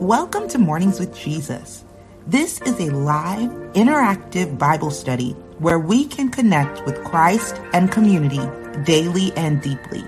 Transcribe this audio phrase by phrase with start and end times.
[0.00, 1.84] Welcome to Mornings with Jesus.
[2.26, 8.40] This is a live, interactive Bible study where we can connect with Christ and community
[8.84, 10.04] daily and deeply.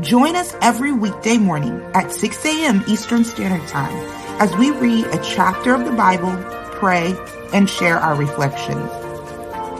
[0.00, 2.84] Join us every weekday morning at 6 a.m.
[2.88, 3.96] Eastern Standard Time
[4.40, 6.36] as we read a chapter of the Bible,
[6.78, 7.14] pray,
[7.52, 8.90] and share our reflections.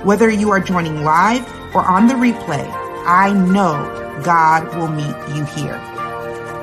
[0.05, 2.67] Whether you are joining live or on the replay,
[3.07, 5.98] I know God will meet you here.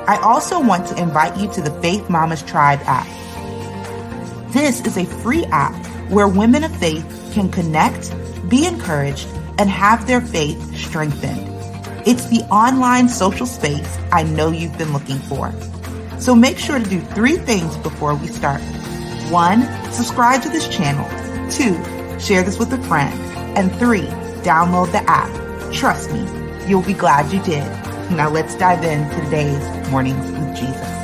[0.06, 3.06] I also want to invite you to the Faith Mamas Tribe app.
[4.52, 5.74] This is a free app
[6.10, 8.14] where women of faith can connect,
[8.48, 9.26] be encouraged,
[9.58, 11.42] and have their faith strengthened.
[12.06, 15.52] It's the online social space I know you've been looking for.
[16.20, 18.60] So make sure to do three things before we start.
[19.28, 21.04] One, subscribe to this channel.
[21.50, 21.74] Two,
[22.20, 23.12] share this with a friend.
[23.58, 24.06] And three,
[24.44, 25.72] download the app.
[25.72, 26.28] Trust me,
[26.68, 27.85] you'll be glad you did.
[28.10, 30.96] Now let's dive into today's Mornings with Jesus.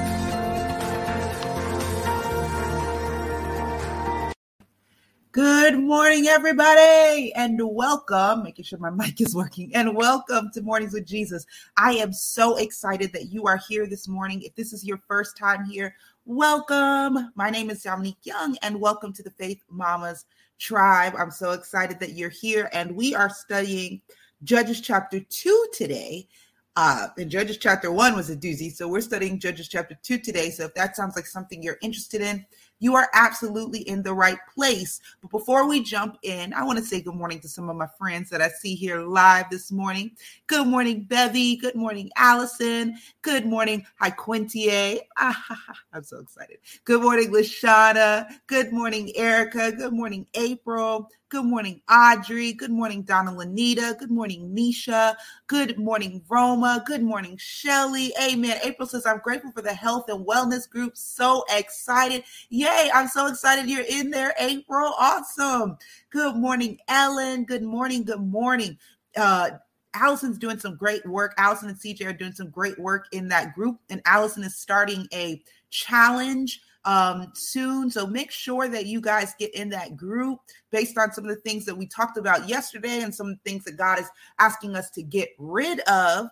[5.32, 8.44] Good morning, everybody, and welcome.
[8.44, 11.44] Making sure my mic is working, and welcome to Mornings with Jesus.
[11.76, 14.40] I am so excited that you are here this morning.
[14.42, 17.32] If this is your first time here, welcome.
[17.34, 20.24] My name is Dominique Young, and welcome to the Faith Mamas
[20.60, 21.14] Tribe.
[21.18, 24.00] I'm so excited that you're here, and we are studying
[24.44, 26.28] Judges chapter 2 today.
[26.74, 30.48] Uh, and Judges chapter 1 was a doozy, so we're studying Judges chapter 2 today.
[30.48, 32.46] So if that sounds like something you're interested in,
[32.78, 35.00] you are absolutely in the right place.
[35.20, 37.86] But before we jump in, I want to say good morning to some of my
[37.98, 40.12] friends that I see here live this morning.
[40.48, 41.56] Good morning, Bevy.
[41.56, 42.96] Good morning, Allison.
[43.20, 44.98] Good morning, Hi Quintier.
[45.16, 46.56] I'm so excited.
[46.84, 48.26] Good morning, Lashana.
[48.46, 49.72] Good morning, Erica.
[49.72, 51.08] Good morning, April.
[51.32, 52.52] Good morning, Audrey.
[52.52, 53.96] Good morning, Donna Lanita.
[53.98, 55.16] Good morning, Nisha.
[55.46, 56.84] Good morning, Roma.
[56.84, 58.12] Good morning, Shelly.
[58.22, 58.58] Amen.
[58.62, 60.94] April says, I'm grateful for the health and wellness group.
[60.94, 62.24] So excited.
[62.50, 62.90] Yay.
[62.92, 64.92] I'm so excited you're in there, April.
[64.98, 65.78] Awesome.
[66.10, 67.46] Good morning, Ellen.
[67.46, 68.04] Good morning.
[68.04, 68.76] Good morning.
[69.16, 69.52] Uh,
[69.94, 71.32] Allison's doing some great work.
[71.38, 73.78] Allison and CJ are doing some great work in that group.
[73.88, 77.90] And Allison is starting a challenge um, soon.
[77.90, 81.40] So make sure that you guys get in that group based on some of the
[81.42, 85.02] things that we talked about yesterday and some things that God is asking us to
[85.02, 86.28] get rid of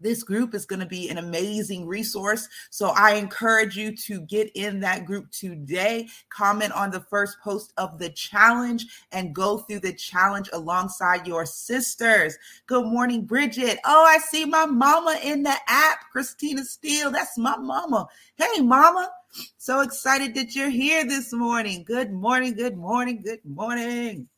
[0.00, 2.48] this group is going to be an amazing resource.
[2.70, 6.08] So I encourage you to get in that group today.
[6.28, 11.46] Comment on the first post of the challenge and go through the challenge alongside your
[11.46, 12.36] sisters.
[12.66, 13.78] Good morning, Bridget.
[13.84, 17.10] Oh, I see my mama in the app, Christina Steele.
[17.10, 18.06] That's my mama.
[18.36, 19.10] Hey, mama.
[19.58, 21.84] So excited that you're here this morning.
[21.84, 24.28] Good morning, good morning, good morning.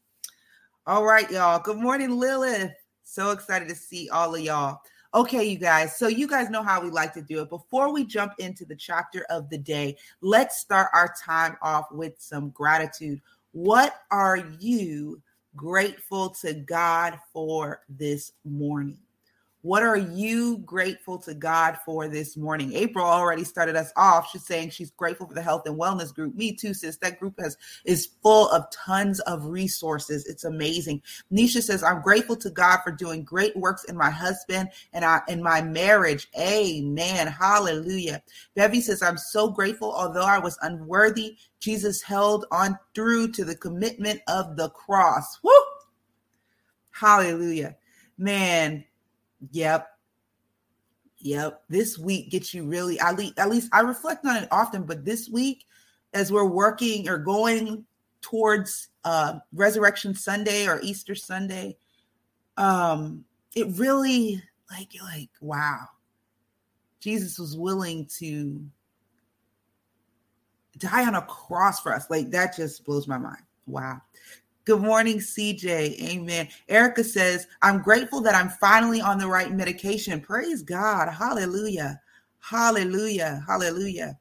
[0.87, 1.61] All right, y'all.
[1.61, 2.73] Good morning, Lilith.
[3.05, 4.81] So excited to see all of y'all.
[5.15, 5.97] Okay, you guys.
[5.97, 7.49] So, you guys know how we like to do it.
[7.49, 12.15] Before we jump into the chapter of the day, let's start our time off with
[12.19, 13.21] some gratitude.
[13.53, 15.23] What are you
[15.57, 18.99] grateful to God for this morning?
[19.63, 22.73] What are you grateful to God for this morning?
[22.75, 24.31] April already started us off.
[24.31, 26.37] She's saying she's grateful for the health and wellness group.
[26.37, 26.97] Me too, sis.
[26.99, 30.27] That group has is full of tons of resources.
[30.27, 31.03] It's amazing.
[31.33, 35.23] Nisha says, I'm grateful to God for doing great works in my husband and I
[35.27, 36.29] in my marriage.
[36.39, 37.27] Amen.
[37.27, 38.23] Hallelujah.
[38.55, 43.57] Bevy says, I'm so grateful, although I was unworthy, Jesus held on through to the
[43.57, 45.41] commitment of the cross.
[45.43, 45.51] Woo!
[46.93, 47.77] Hallelujah.
[48.17, 48.85] Man,
[49.53, 49.89] Yep.
[51.19, 51.63] Yep.
[51.69, 55.05] This week gets you really, at least, at least I reflect on it often, but
[55.05, 55.65] this week,
[56.15, 57.85] as we're working or going
[58.21, 61.77] towards uh, Resurrection Sunday or Easter Sunday,
[62.57, 65.87] um, it really like you're like, wow,
[67.01, 68.65] Jesus was willing to
[70.79, 72.09] die on a cross for us.
[72.11, 73.43] Like that just blows my mind.
[73.67, 74.01] Wow.
[74.69, 75.99] Good morning, CJ.
[76.11, 76.47] Amen.
[76.69, 80.21] Erica says, I'm grateful that I'm finally on the right medication.
[80.21, 81.09] Praise God.
[81.09, 81.99] Hallelujah.
[82.41, 83.43] Hallelujah.
[83.49, 84.19] Hallelujah.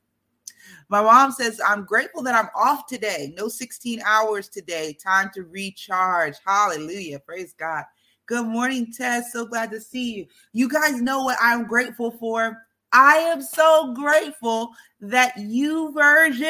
[0.88, 3.34] My mom says, I'm grateful that I'm off today.
[3.38, 4.94] No 16 hours today.
[4.94, 6.36] Time to recharge.
[6.46, 7.20] Hallelujah.
[7.20, 7.84] Praise God.
[8.26, 9.34] Good morning, Tess.
[9.34, 10.28] So glad to see you.
[10.54, 12.58] You guys know what I'm grateful for.
[12.94, 16.44] I am so grateful that YouVersion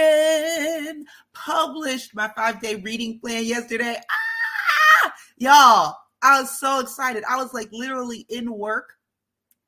[1.34, 3.98] published my five day reading plan yesterday.
[4.10, 7.24] Ah, y'all, I was so excited.
[7.30, 8.94] I was like literally in work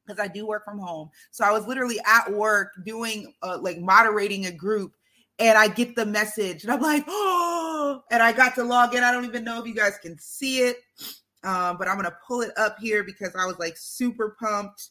[0.05, 1.09] because I do work from home.
[1.31, 4.93] So I was literally at work doing uh, like moderating a group
[5.39, 9.03] and I get the message and I'm like, oh, and I got to log in.
[9.03, 10.77] I don't even know if you guys can see it,
[11.43, 14.89] um, but I'm going to pull it up here because I was like super pumped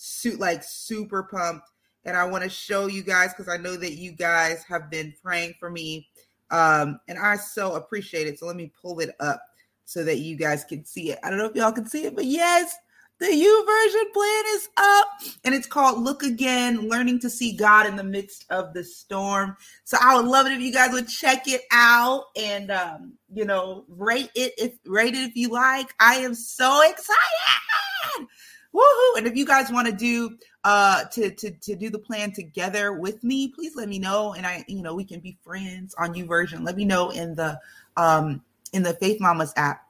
[0.00, 1.68] suit like super pumped
[2.04, 5.12] and I want to show you guys because I know that you guys have been
[5.22, 6.08] praying for me.
[6.50, 8.38] Um, and I so appreciate it.
[8.38, 9.42] So let me pull it up
[9.84, 11.18] so that you guys can see it.
[11.22, 12.74] I don't know if y'all can see it, but yes,
[13.18, 15.08] the YouVersion plan is up
[15.44, 19.56] and it's called Look Again Learning to See God in the Midst of the Storm.
[19.82, 23.44] So I would love it if you guys would check it out and um, you
[23.44, 25.92] know, rate it if rate it if you like.
[25.98, 28.28] I am so excited.
[28.74, 29.18] Woohoo!
[29.18, 32.92] And if you guys want to do uh to to to do the plan together
[32.92, 36.14] with me, please let me know and I you know, we can be friends on
[36.14, 36.64] YouVersion.
[36.64, 37.58] Let me know in the
[37.96, 38.42] um
[38.72, 39.88] in the Faith Mamas app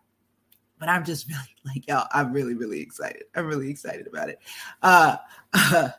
[0.79, 3.25] but I'm just really like, y'all, I'm really, really excited.
[3.35, 4.39] I'm really excited about it.
[4.83, 5.17] Uh,
[5.55, 5.91] uh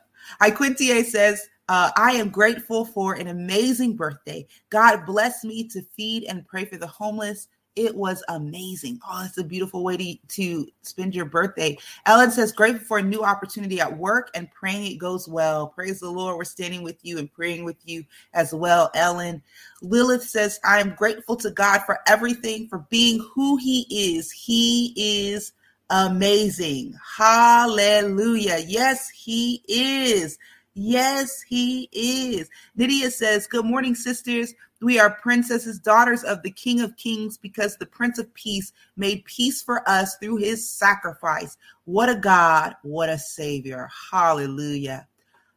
[1.04, 4.48] says, uh, I am grateful for an amazing birthday.
[4.70, 9.00] God bless me to feed and pray for the homeless, it was amazing.
[9.08, 11.78] Oh, it's a beautiful way to, to spend your birthday.
[12.06, 15.68] Ellen says, grateful for a new opportunity at work and praying it goes well.
[15.68, 16.38] Praise the Lord.
[16.38, 19.42] We're standing with you and praying with you as well, Ellen.
[19.82, 24.32] Lilith says, I am grateful to God for everything, for being who He is.
[24.32, 24.94] He
[25.32, 25.54] is
[25.90, 26.94] amazing.
[27.18, 28.60] Hallelujah.
[28.68, 30.38] Yes, He is.
[30.74, 32.50] Yes, He is.
[32.76, 34.54] Nydia says, Good morning, sisters.
[34.82, 39.26] We are princesses, daughters of the King of Kings, because the Prince of Peace made
[39.26, 41.58] peace for us through his sacrifice.
[41.86, 43.90] What a God, what a Savior.
[44.12, 45.08] Hallelujah.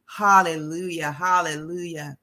[0.05, 1.11] Hallelujah.
[1.11, 2.17] Hallelujah.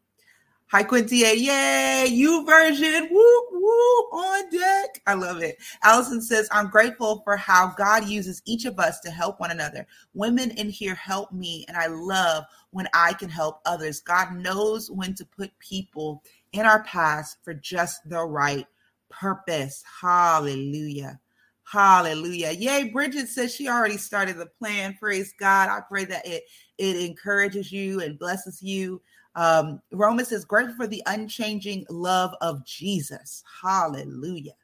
[0.67, 1.35] Hi, Quintia.
[1.35, 2.06] Yay.
[2.12, 3.11] YouVersion.
[3.11, 5.02] Woo, woo, on deck.
[5.05, 5.56] I love it.
[5.82, 9.85] Allison says, I'm grateful for how God uses each of us to help one another.
[10.14, 14.00] Women in here help me, and I love when I can help others.
[14.00, 18.67] God knows when to put people in our past for just the right
[19.08, 19.82] purpose.
[20.00, 21.20] Hallelujah.
[21.64, 22.50] Hallelujah.
[22.50, 24.97] Yay, Bridget says she already started the plan.
[24.99, 25.69] Praise God.
[25.69, 26.44] I pray that it
[26.79, 29.00] it encourages you and blesses you.
[29.37, 33.44] Um, Roman says, grateful for the unchanging love of Jesus.
[33.62, 34.55] Hallelujah.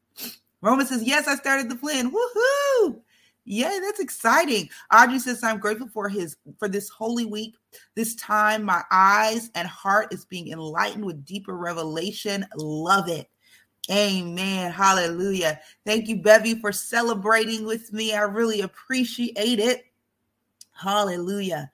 [0.62, 2.10] Roman says, Yes, I started the plan.
[2.10, 3.00] Woohoo!
[3.44, 4.68] Yeah, that's exciting.
[4.92, 7.54] Audrey says, I'm grateful for his for this holy week.
[7.94, 12.46] This time my eyes and heart is being enlightened with deeper revelation.
[12.56, 13.28] Love it.
[13.90, 14.72] Amen.
[14.72, 15.60] Hallelujah.
[15.84, 18.14] Thank you, Bevy, for celebrating with me.
[18.14, 19.84] I really appreciate it.
[20.72, 21.70] Hallelujah.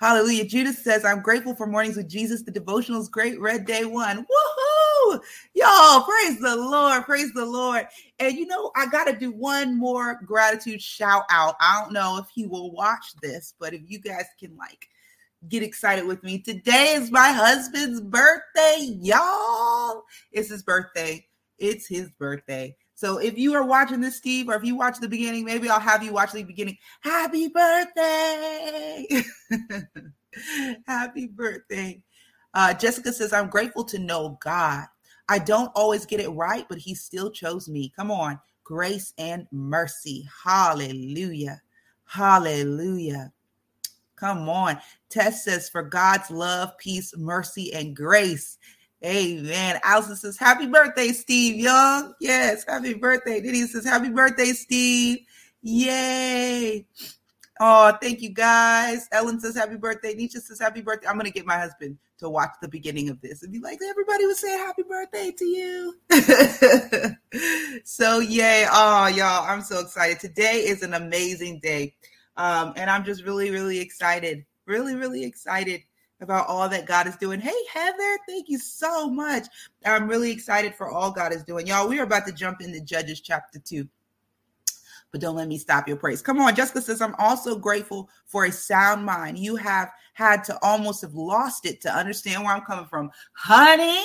[0.00, 0.44] Hallelujah.
[0.44, 2.42] Judith says, I'm grateful for mornings with Jesus.
[2.42, 3.40] The devotional is great.
[3.40, 4.18] Red day one.
[4.18, 5.20] Woohoo!
[5.54, 7.04] Y'all, praise the Lord.
[7.04, 7.86] Praise the Lord.
[8.18, 11.54] And you know, I got to do one more gratitude shout out.
[11.60, 14.88] I don't know if he will watch this, but if you guys can like
[15.48, 16.38] get excited with me.
[16.38, 20.02] Today is my husband's birthday, y'all.
[20.32, 21.26] It's his birthday.
[21.58, 22.76] It's his birthday.
[22.94, 25.80] So if you are watching this, Steve, or if you watch the beginning, maybe I'll
[25.80, 26.78] have you watch the beginning.
[27.00, 29.06] Happy birthday!
[30.86, 32.02] Happy birthday.
[32.54, 34.86] Uh, Jessica says, I'm grateful to know God.
[35.28, 37.92] I don't always get it right, but He still chose me.
[37.96, 38.38] Come on.
[38.62, 40.26] Grace and mercy.
[40.44, 41.60] Hallelujah.
[42.04, 43.32] Hallelujah.
[44.24, 44.78] Come on.
[45.10, 48.56] Tess says, for God's love, peace, mercy, and grace.
[49.04, 49.78] Amen.
[49.84, 52.14] Allison says, Happy birthday, Steve Young.
[52.20, 53.42] Yes, happy birthday.
[53.42, 55.18] Diddy says, Happy birthday, Steve.
[55.60, 56.86] Yay.
[57.60, 59.06] Oh, thank you guys.
[59.12, 60.14] Ellen says, Happy birthday.
[60.14, 61.06] Nisha says, Happy birthday.
[61.06, 63.78] I'm going to get my husband to watch the beginning of this and be like,
[63.86, 65.96] Everybody was saying happy birthday to you.
[67.84, 68.66] so, yay.
[68.72, 70.18] Oh, y'all, I'm so excited.
[70.18, 71.94] Today is an amazing day.
[72.36, 74.44] Um, and I'm just really, really excited.
[74.66, 75.82] Really, really excited
[76.20, 77.40] about all that God is doing.
[77.40, 79.46] Hey, Heather, thank you so much.
[79.84, 81.66] I'm really excited for all God is doing.
[81.66, 83.86] Y'all, we're about to jump into Judges chapter 2.
[85.12, 86.22] But don't let me stop your praise.
[86.22, 89.38] Come on, Jessica says, I'm also grateful for a sound mind.
[89.38, 93.10] You have had to almost have lost it to understand where I'm coming from.
[93.32, 94.04] Honey,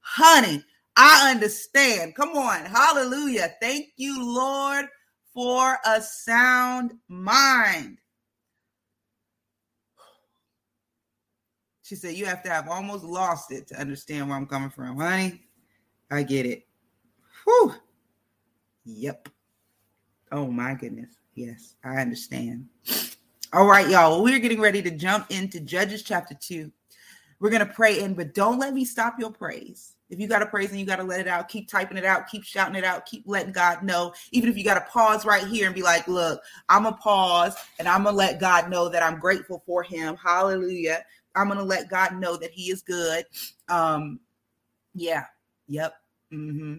[0.00, 0.64] honey,
[0.96, 2.16] I understand.
[2.16, 2.64] Come on.
[2.64, 3.54] Hallelujah.
[3.60, 4.86] Thank you, Lord,
[5.38, 7.98] for a sound mind.
[11.84, 14.96] She said, You have to have almost lost it to understand where I'm coming from,
[14.96, 15.40] honey.
[16.10, 16.66] I get it.
[17.44, 17.72] Whew.
[18.84, 19.28] Yep.
[20.32, 21.14] Oh my goodness.
[21.36, 22.66] Yes, I understand.
[23.52, 24.10] All right, y'all.
[24.10, 26.68] Well, we're getting ready to jump into Judges chapter 2.
[27.38, 29.94] We're going to pray in, but don't let me stop your praise.
[30.10, 32.04] If you got to praise and you got to let it out, keep typing it
[32.04, 34.14] out, keep shouting it out, keep letting God know.
[34.32, 37.00] Even if you got to pause right here and be like, look, I'm going to
[37.00, 40.16] pause and I'm going to let God know that I'm grateful for him.
[40.16, 41.04] Hallelujah.
[41.34, 43.24] I'm going to let God know that He is good.
[43.68, 44.18] Um,
[44.94, 45.24] yeah.
[45.68, 45.94] Yep.
[46.32, 46.76] Mm-hmm.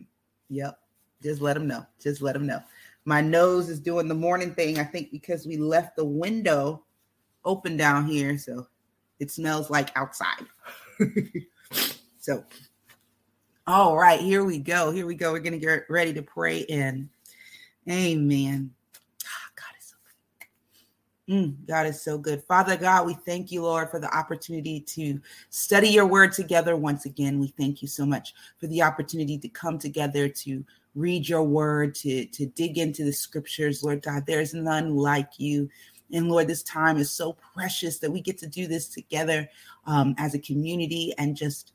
[0.50, 0.80] Yep.
[1.22, 1.86] Just let him know.
[2.02, 2.62] Just let him know.
[3.06, 6.84] My nose is doing the morning thing, I think, because we left the window
[7.46, 8.38] open down here.
[8.38, 8.68] So
[9.20, 10.46] it smells like outside.
[12.20, 12.44] so,
[13.70, 14.90] all right, here we go.
[14.90, 15.32] Here we go.
[15.32, 17.08] We're going to get ready to pray in.
[17.88, 18.72] Amen.
[19.56, 21.36] God is so good.
[21.36, 22.44] Mm, God is so good.
[22.46, 25.22] Father God, we thank you, Lord, for the opportunity to
[25.52, 27.40] study your word together once again.
[27.40, 31.94] We thank you so much for the opportunity to come together to read your word,
[31.96, 34.26] to, to dig into the scriptures, Lord God.
[34.26, 35.70] There is none like you.
[36.12, 39.48] And Lord, this time is so precious that we get to do this together
[39.86, 41.74] um, as a community and just,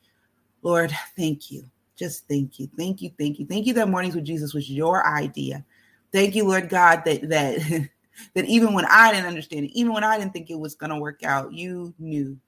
[0.63, 1.71] Lord, thank you.
[1.97, 2.69] Just thank you.
[2.77, 3.11] Thank you.
[3.19, 3.47] Thank you.
[3.47, 5.65] Thank you that Mornings with Jesus was your idea.
[6.13, 7.89] Thank you, Lord God, that that
[8.35, 10.91] that even when I didn't understand it, even when I didn't think it was going
[10.91, 12.39] to work out, you knew.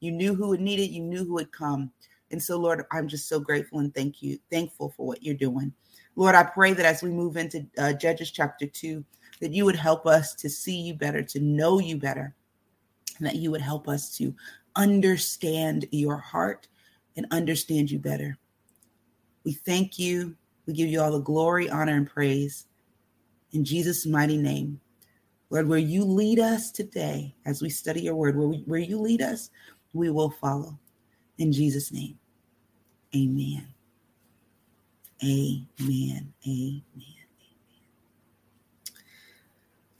[0.00, 1.92] You knew who would need it, you knew who would come.
[2.30, 5.72] And so, Lord, I'm just so grateful and thank you, thankful for what you're doing.
[6.16, 9.04] Lord, I pray that as we move into uh, Judges chapter 2,
[9.40, 12.34] that you would help us to see you better, to know you better,
[13.18, 14.34] and that you would help us to
[14.76, 16.68] understand your heart
[17.16, 18.38] and understand you better.
[19.44, 20.36] We thank you.
[20.66, 22.66] We give you all the glory, honor, and praise.
[23.52, 24.80] In Jesus' mighty name.
[25.50, 29.00] Lord, where you lead us today as we study your word, where, we, where you
[29.00, 29.50] lead us,
[29.92, 30.78] we will follow.
[31.38, 32.18] In Jesus' name,
[33.14, 33.66] amen.
[35.24, 36.32] Amen.
[36.46, 36.82] Amen.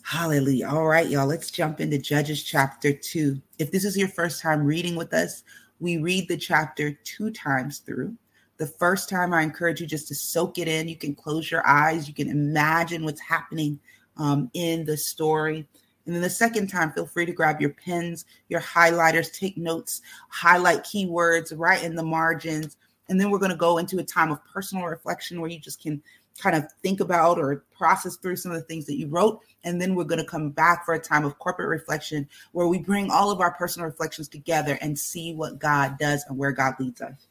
[0.03, 0.69] Hallelujah.
[0.69, 3.41] All right, y'all, let's jump into Judges chapter 2.
[3.59, 5.45] If this is your first time reading with us,
[5.79, 8.17] we read the chapter two times through.
[8.61, 10.87] The first time, I encourage you just to soak it in.
[10.87, 13.81] You can close your eyes, you can imagine what's happening
[14.19, 15.67] um, in the story.
[16.05, 20.03] And then the second time, feel free to grab your pens, your highlighters, take notes,
[20.29, 22.77] highlight keywords right in the margins.
[23.09, 25.83] And then we're going to go into a time of personal reflection where you just
[25.83, 26.03] can
[26.39, 29.41] kind of think about or process through some of the things that you wrote.
[29.65, 32.79] And then we're going to come back for a time of corporate reflection where we
[32.79, 36.75] bring all of our personal reflections together and see what God does and where God
[36.79, 37.30] leads us.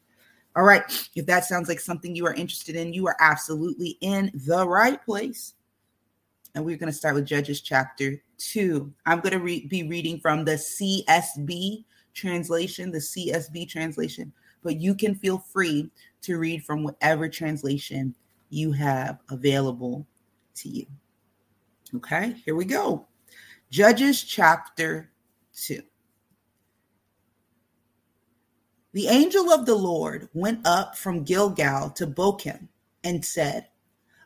[0.59, 0.83] All right.
[1.15, 5.01] If that sounds like something you are interested in, you are absolutely in the right
[5.05, 5.53] place
[6.53, 8.93] and we're going to start with Judges chapter 2.
[9.05, 14.95] I'm going to re- be reading from the CSB translation, the CSB translation, but you
[14.95, 15.89] can feel free
[16.23, 18.13] to read from whatever translation
[18.49, 20.05] you have available
[20.55, 20.85] to you.
[21.95, 23.07] Okay, here we go.
[23.71, 25.09] Judges chapter
[25.55, 25.81] 2.
[28.91, 32.69] The angel of the Lord went up from Gilgal to Bochim
[33.03, 33.67] and said,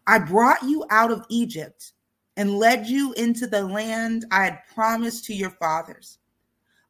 [0.08, 1.92] I brought you out of Egypt
[2.38, 6.18] and led you into the land I had promised to your fathers.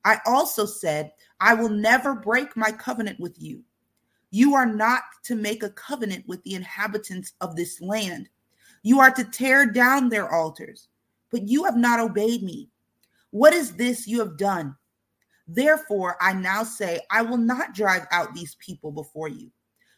[0.05, 3.63] I also said, I will never break my covenant with you.
[4.29, 8.29] You are not to make a covenant with the inhabitants of this land.
[8.83, 10.89] You are to tear down their altars,
[11.31, 12.69] but you have not obeyed me.
[13.31, 14.75] What is this you have done?
[15.53, 19.51] Therefore, I now say, I will not drive out these people before you.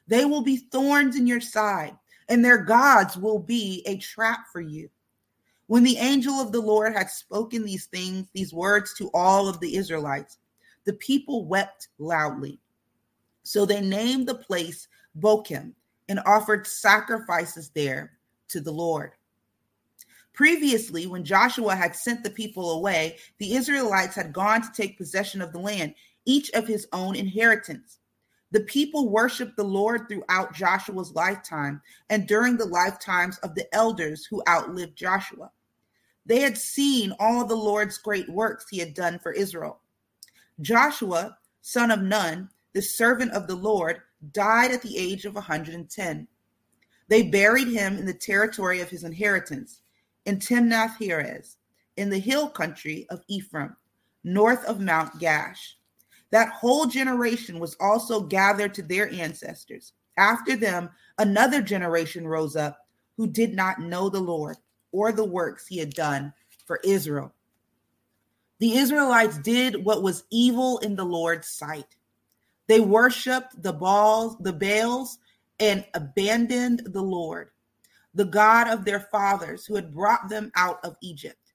[0.05, 1.97] They will be thorns in your side,
[2.27, 4.89] and their gods will be a trap for you.
[5.67, 9.61] When the angel of the Lord had spoken these things, these words to all of
[9.61, 10.39] the Israelites,
[10.83, 12.59] the people wept loudly.
[13.43, 15.71] So they named the place Bochim
[16.09, 18.11] and offered sacrifices there
[18.49, 19.13] to the Lord.
[20.35, 25.41] Previously, when Joshua had sent the people away, the Israelites had gone to take possession
[25.41, 27.99] of the land, each of his own inheritance.
[28.51, 34.25] The people worshiped the Lord throughout Joshua's lifetime and during the lifetimes of the elders
[34.25, 35.51] who outlived Joshua.
[36.25, 39.79] They had seen all the Lord's great works he had done for Israel.
[40.59, 44.01] Joshua, son of Nun, the servant of the Lord,
[44.33, 46.27] died at the age of 110.
[47.07, 49.81] They buried him in the territory of his inheritance,
[50.25, 51.57] in Timnath Heres,
[51.97, 53.75] in the hill country of Ephraim,
[54.23, 55.73] north of Mount Gaash.
[56.31, 59.93] That whole generation was also gathered to their ancestors.
[60.17, 62.79] After them, another generation rose up
[63.17, 64.57] who did not know the Lord
[64.91, 66.33] or the works he had done
[66.65, 67.33] for Israel.
[68.59, 71.95] The Israelites did what was evil in the Lord's sight.
[72.67, 75.19] They worshiped the balls, the Baals,
[75.59, 77.51] and abandoned the Lord,
[78.15, 81.53] the God of their fathers who had brought them out of Egypt.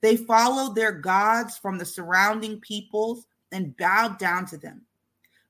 [0.00, 4.82] They followed their gods from the surrounding peoples and bowed down to them.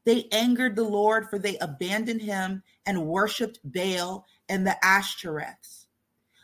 [0.05, 5.87] They angered the Lord, for they abandoned him and worshiped Baal and the Ashtoreths.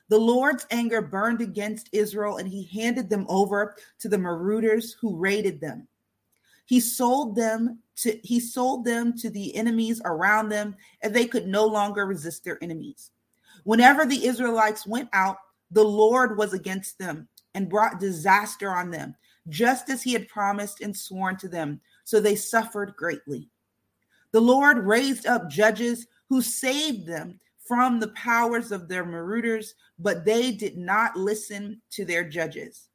[0.09, 5.17] The Lord's anger burned against Israel, and he handed them over to the marauders who
[5.17, 5.89] raided them.
[6.67, 11.49] He sold them to he sold them to the enemies around them, and they could
[11.49, 13.11] no longer resist their enemies.
[13.67, 15.39] Whenever the Israelites went out,
[15.73, 19.17] the Lord was against them and brought disaster on them.
[19.49, 21.81] just as he had promised and sworn to them.
[22.05, 23.49] So they suffered greatly.
[24.33, 30.25] The Lord raised up judges who saved them from the powers of their marauders, but
[30.25, 32.89] they did not listen to their judges.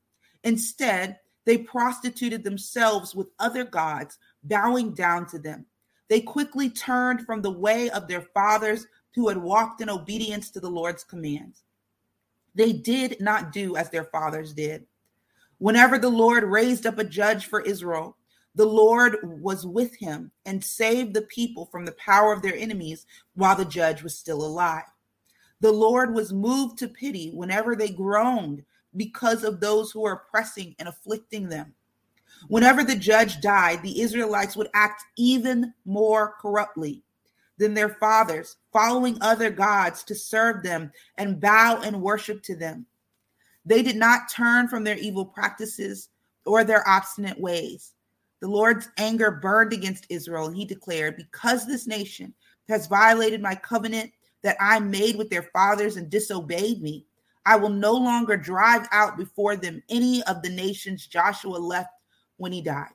[0.44, 5.66] Instead, they prostituted themselves with other gods, bowing down to them.
[6.10, 10.60] They quickly turned from the way of their fathers who had walked in obedience to
[10.60, 11.64] the Lord's commands.
[12.56, 14.86] They did not do as their fathers did.
[15.58, 18.18] Whenever the Lord raised up a judge for Israel,
[18.56, 23.06] the Lord was with him and saved the people from the power of their enemies
[23.36, 24.84] while the judge was still alive.
[25.62, 28.64] The Lord was moved to pity whenever they groaned
[28.96, 31.74] because of those who were oppressing and afflicting them.
[32.48, 37.04] Whenever the judge died, the Israelites would act even more corruptly
[37.58, 42.86] than their fathers, following other gods to serve them and bow and worship to them.
[43.66, 46.10] They did not turn from their evil practices
[46.46, 47.94] or their obstinate ways.
[48.40, 52.34] The Lord's anger burned against Israel, and he declared, Because this nation
[52.68, 54.12] has violated my covenant
[54.42, 57.06] that I made with their fathers and disobeyed me,
[57.46, 61.92] I will no longer drive out before them any of the nations Joshua left
[62.38, 62.94] when he died.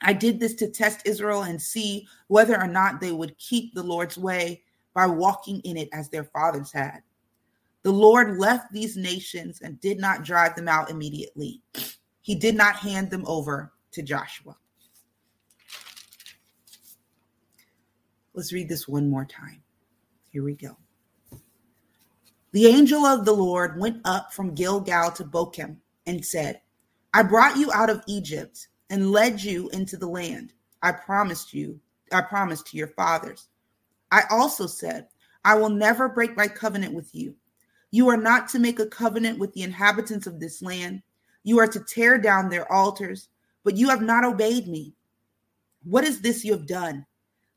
[0.00, 3.82] I did this to test Israel and see whether or not they would keep the
[3.82, 4.62] Lord's way
[4.98, 7.02] by walking in it as their fathers had.
[7.84, 11.62] The Lord left these nations and did not drive them out immediately.
[12.20, 14.56] He did not hand them over to Joshua.
[18.34, 19.62] Let's read this one more time.
[20.32, 20.76] Here we go.
[22.50, 25.76] The angel of the Lord went up from Gilgal to Bochim
[26.06, 26.60] and said,
[27.14, 31.78] I brought you out of Egypt and led you into the land I promised you,
[32.10, 33.46] I promised to your fathers.
[34.10, 35.08] I also said,
[35.44, 37.34] I will never break my covenant with you.
[37.90, 41.02] You are not to make a covenant with the inhabitants of this land.
[41.42, 43.28] You are to tear down their altars,
[43.64, 44.94] but you have not obeyed me.
[45.84, 47.06] What is this you have done?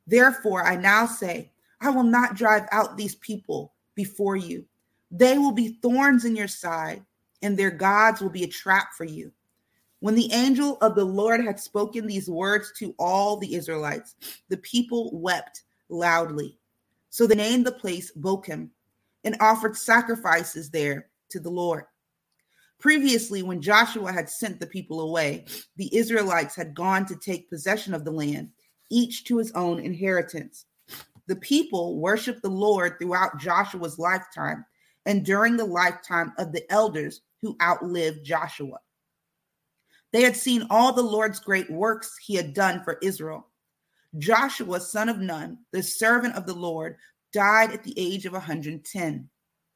[0.08, 4.66] Therefore, I now say, I will not drive out these people before you.
[5.10, 7.04] They will be thorns in your side,
[7.42, 9.32] and their gods will be a trap for you.
[10.00, 14.16] When the angel of the Lord had spoken these words to all the Israelites,
[14.50, 16.58] the people wept loudly.
[17.10, 18.70] So they named the place Bochim
[19.24, 21.86] and offered sacrifices there to the Lord.
[22.80, 27.94] Previously, when Joshua had sent the people away, the Israelites had gone to take possession
[27.94, 28.50] of the land,
[28.90, 30.66] each to his own inheritance.
[31.28, 34.66] The people worshiped the Lord throughout Joshua's lifetime
[35.06, 38.80] and during the lifetime of the elders who outlived Joshua.
[40.12, 43.48] They had seen all the Lord's great works he had done for Israel.
[44.18, 46.98] Joshua, son of Nun, the servant of the Lord,
[47.32, 49.30] died at the age of 110.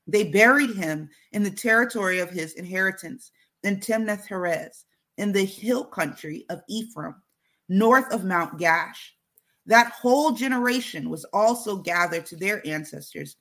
[0.08, 3.32] They buried him in the territory of his inheritance
[3.64, 4.86] in Timnath Heres,
[5.18, 7.16] in the hill country of Ephraim,
[7.70, 9.12] north of Mount Gaash.
[9.66, 13.38] That whole generation was also gathered to their ancestors.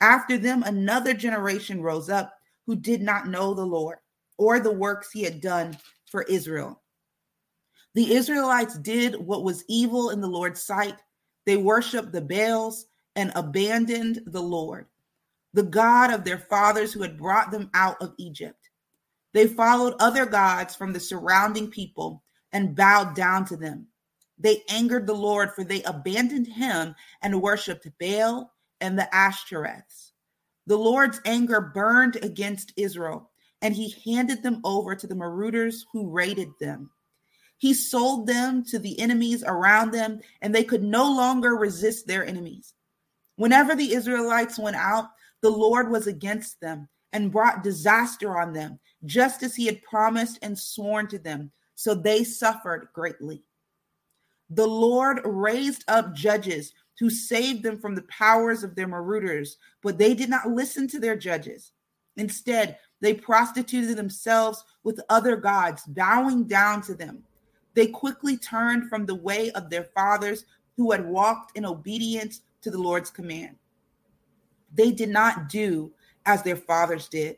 [0.00, 2.32] After them, another generation rose up
[2.66, 3.98] who did not know the Lord
[4.38, 5.76] or the works he had done
[6.06, 6.80] for Israel.
[7.94, 10.96] The Israelites did what was evil in the Lord's sight.
[11.46, 14.86] They worshiped the Baals and abandoned the Lord,
[15.52, 18.70] the God of their fathers who had brought them out of Egypt.
[19.32, 23.86] They followed other gods from the surrounding people and bowed down to them.
[24.38, 30.12] They angered the Lord, for they abandoned him and worshiped Baal and the Ashtoreths.
[30.66, 33.30] The Lord's anger burned against Israel
[33.62, 36.90] and he handed them over to the marauders who raided them.
[37.58, 42.24] He sold them to the enemies around them, and they could no longer resist their
[42.24, 42.74] enemies.
[43.36, 45.06] Whenever the Israelites went out,
[45.40, 50.38] the Lord was against them and brought disaster on them, just as he had promised
[50.42, 51.52] and sworn to them.
[51.74, 53.44] So they suffered greatly.
[54.50, 59.98] The Lord raised up judges who saved them from the powers of their marauders, but
[59.98, 61.72] they did not listen to their judges.
[62.16, 67.24] Instead, they prostituted themselves with other gods, bowing down to them.
[67.74, 70.44] They quickly turned from the way of their fathers
[70.76, 73.56] who had walked in obedience to the Lord's command.
[74.74, 75.92] They did not do
[76.26, 77.36] as their fathers did.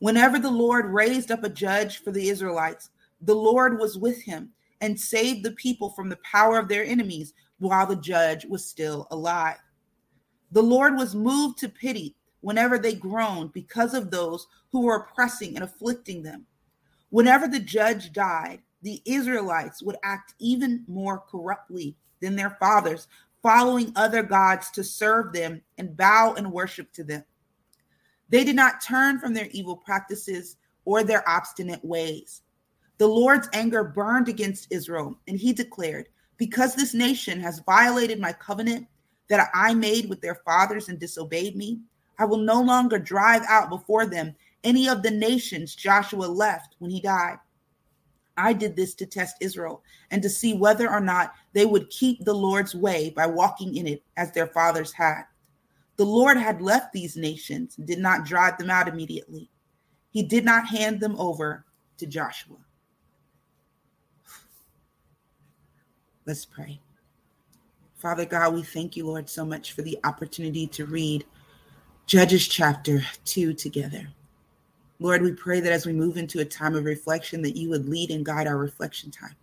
[0.00, 4.50] Whenever the Lord raised up a judge for the Israelites, the Lord was with him
[4.80, 9.08] and saved the people from the power of their enemies while the judge was still
[9.10, 9.58] alive.
[10.52, 15.56] The Lord was moved to pity whenever they groaned because of those who were oppressing
[15.56, 16.46] and afflicting them.
[17.10, 23.08] Whenever the judge died, the Israelites would act even more corruptly than their fathers,
[23.42, 27.24] following other gods to serve them and bow and worship to them.
[28.28, 32.42] They did not turn from their evil practices or their obstinate ways.
[32.98, 38.32] The Lord's anger burned against Israel, and he declared, Because this nation has violated my
[38.32, 38.86] covenant
[39.28, 41.80] that I made with their fathers and disobeyed me,
[42.18, 46.90] I will no longer drive out before them any of the nations Joshua left when
[46.90, 47.38] he died.
[48.38, 52.24] I did this to test Israel and to see whether or not they would keep
[52.24, 55.24] the Lord's way by walking in it as their fathers had.
[55.96, 59.50] The Lord had left these nations, and did not drive them out immediately.
[60.10, 61.64] He did not hand them over
[61.98, 62.56] to Joshua.
[66.24, 66.80] Let's pray.
[67.96, 71.24] Father God, we thank you, Lord, so much for the opportunity to read
[72.06, 74.08] Judges chapter 2 together.
[75.00, 77.88] Lord, we pray that as we move into a time of reflection, that you would
[77.88, 79.36] lead and guide our reflection time,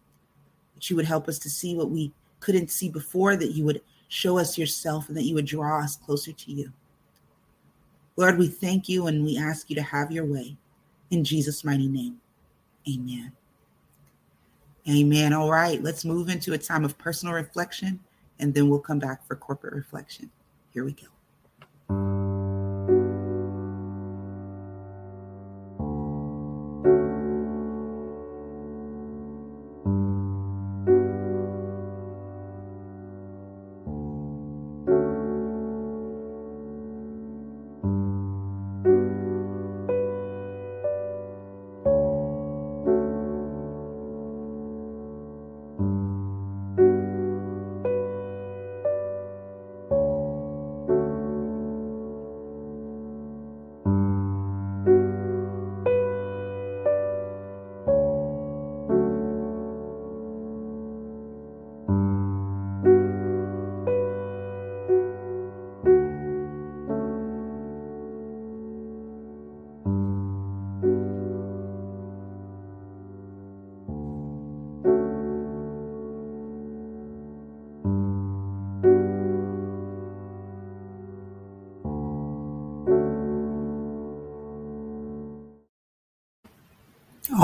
[0.73, 3.81] that you would help us to see what we couldn't see before, that you would
[4.09, 6.71] show us yourself, and that you would draw us closer to you.
[8.17, 10.57] Lord, we thank you and we ask you to have your way.
[11.11, 12.19] In Jesus' mighty name,
[12.89, 13.31] amen.
[14.89, 15.33] Amen.
[15.33, 17.99] All right, let's move into a time of personal reflection
[18.39, 20.29] and then we'll come back for corporate reflection.
[20.73, 20.93] Here we
[21.89, 22.35] go.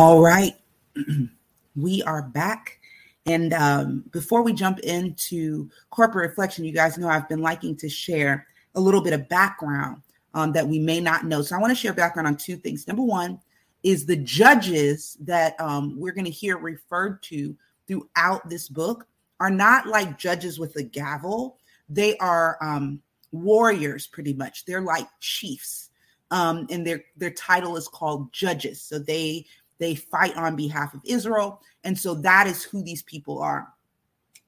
[0.02, 0.56] All right.
[1.76, 2.80] we are back.
[3.28, 7.88] And um, before we jump into corporate reflection, you guys know I've been liking to
[7.88, 10.02] share a little bit of background
[10.34, 11.44] um, that we may not know.
[11.44, 12.88] So I want to share background on two things.
[12.88, 13.40] Number one
[13.84, 17.56] is the judges that um, we're going to hear referred to
[17.88, 19.06] throughout this book
[19.40, 21.60] are not like judges with a gavel.
[21.90, 24.66] They are um, warriors, pretty much.
[24.66, 25.90] They're like chiefs.
[26.32, 28.82] Um, and their their title is called judges.
[28.82, 29.46] So they
[29.82, 31.60] they fight on behalf of Israel.
[31.84, 33.67] And so that is who these people are.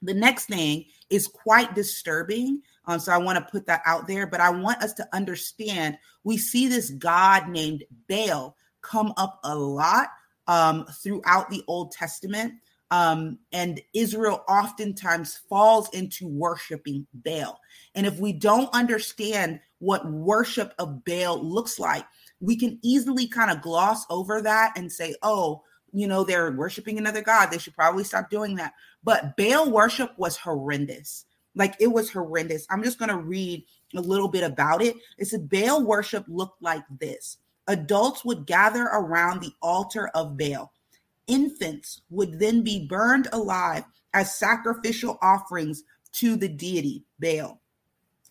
[0.04, 2.62] The next thing is quite disturbing.
[2.86, 5.98] Um, so I want to put that out there, but I want us to understand
[6.24, 10.10] we see this God named Baal come up a lot
[10.48, 12.54] um, throughout the Old Testament.
[12.91, 17.60] Um, and Israel oftentimes falls into worshiping Baal.
[17.96, 22.06] And if we don't understand what worship of Baal looks like,
[22.44, 26.98] we can easily kind of gloss over that and say, oh, you know, they're worshiping
[26.98, 27.48] another God.
[27.48, 28.74] They should probably stop doing that.
[29.04, 31.26] But Baal worship was horrendous.
[31.56, 32.68] Like it was horrendous.
[32.70, 33.64] I'm just going to read
[33.96, 34.98] a little bit about it.
[35.18, 40.74] It said Baal worship looked like this adults would gather around the altar of Baal.
[41.28, 47.62] Infants would then be burned alive as sacrificial offerings to the deity Baal.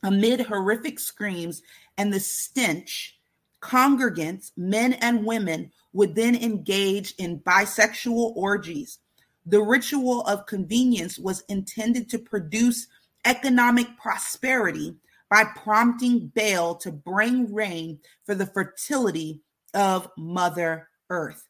[0.02, 1.62] Amid horrific screams
[1.96, 3.18] and the stench,
[3.62, 8.98] Congregants, men and women, would then engage in bisexual orgies.
[9.46, 12.86] The ritual of convenience was intended to produce
[13.24, 14.96] economic prosperity
[15.30, 19.40] by prompting Baal to bring rain for the fertility
[19.74, 21.48] of Mother Earth.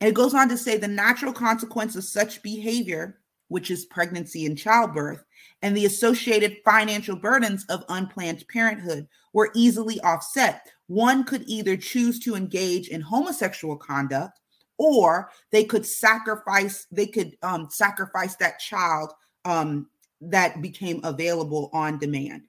[0.00, 3.18] And it goes on to say the natural consequence of such behavior,
[3.52, 5.24] which is pregnancy and childbirth,
[5.62, 12.18] and the associated financial burdens of unplanned parenthood were easily offset one could either choose
[12.18, 14.38] to engage in homosexual conduct
[14.76, 19.12] or they could sacrifice they could um, sacrifice that child
[19.46, 19.86] um,
[20.20, 22.42] that became available on demand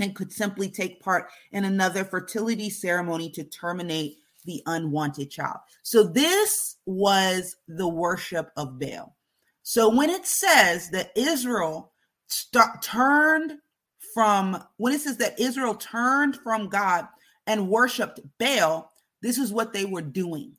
[0.00, 5.58] and could simply take part in another fertility ceremony to terminate the unwanted child.
[5.84, 9.14] So this was the worship of Baal.
[9.72, 11.94] So when it says that Israel
[12.26, 13.54] st- turned
[14.12, 17.08] from when it says that Israel turned from God
[17.46, 18.90] and worshiped Baal,
[19.22, 20.52] this is what they were doing.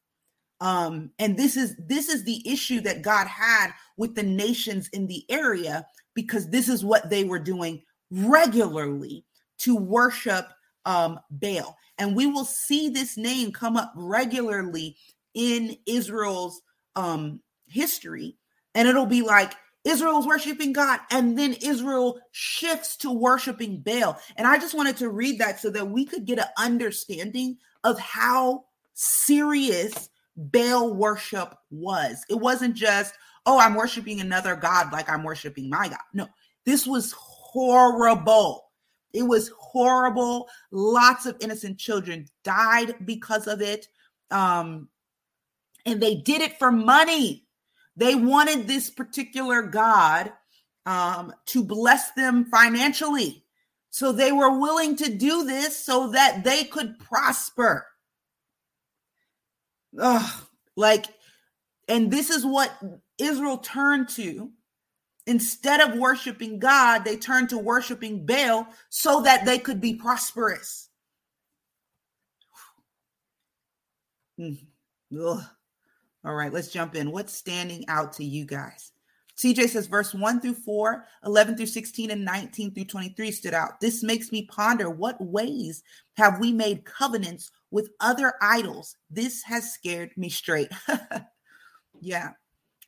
[0.62, 5.06] Um, and this is this is the issue that God had with the nations in
[5.06, 9.26] the area because this is what they were doing regularly
[9.60, 10.48] to worship
[10.86, 11.78] um, Baal.
[12.00, 14.98] And we will see this name come up regularly
[15.36, 16.64] in Israel's
[16.96, 18.38] um history
[18.76, 24.18] and it'll be like Israel's worshiping God, and then Israel shifts to worshiping Baal.
[24.38, 28.00] And I just wanted to read that so that we could get an understanding of
[28.00, 32.24] how serious Baal worship was.
[32.30, 33.14] It wasn't just,
[33.46, 36.00] oh, I'm worshiping another God like I'm worshiping my God.
[36.14, 36.28] No,
[36.66, 38.70] this was horrible.
[39.12, 40.48] It was horrible.
[40.72, 43.88] Lots of innocent children died because of it.
[44.32, 44.88] Um,
[45.86, 47.43] and they did it for money.
[47.96, 50.32] They wanted this particular God
[50.86, 53.44] um, to bless them financially.
[53.90, 57.86] So they were willing to do this so that they could prosper.
[60.00, 61.06] Ugh, like,
[61.88, 62.72] and this is what
[63.20, 64.52] Israel turned to.
[65.26, 70.90] Instead of worshiping God, they turned to worshiping Baal so that they could be prosperous.
[74.40, 74.58] Mm.
[75.16, 75.44] Ugh.
[76.26, 77.12] All right, let's jump in.
[77.12, 78.94] What's standing out to you guys?
[79.38, 83.80] CJ says verse 1 through 4, 11 through 16, and 19 through 23 stood out.
[83.80, 85.84] This makes me ponder what ways
[86.18, 88.96] have we made covenants with other idols?
[89.10, 90.72] This has scared me straight.
[92.00, 92.30] yeah.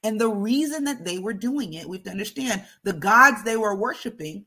[0.03, 3.57] And the reason that they were doing it, we have to understand the gods they
[3.57, 4.45] were worshiping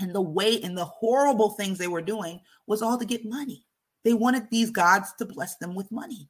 [0.00, 3.64] and the way and the horrible things they were doing was all to get money.
[4.02, 6.28] They wanted these gods to bless them with money.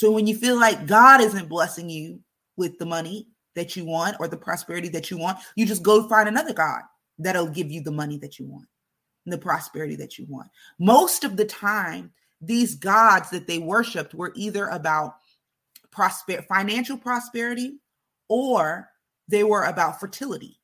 [0.00, 2.20] So when you feel like God isn't blessing you
[2.56, 6.08] with the money that you want or the prosperity that you want, you just go
[6.08, 6.80] find another God
[7.18, 8.64] that'll give you the money that you want,
[9.26, 10.48] and the prosperity that you want.
[10.78, 15.16] Most of the time, these gods that they worshiped were either about
[15.90, 17.78] prosper financial prosperity
[18.30, 18.88] or
[19.28, 20.56] they were about fertility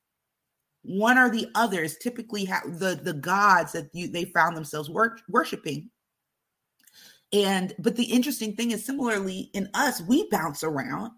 [0.82, 5.18] one or the others typically have the the gods that you, they found themselves wor-
[5.28, 5.90] worshiping
[7.32, 11.12] and but the interesting thing is similarly in us, we bounce around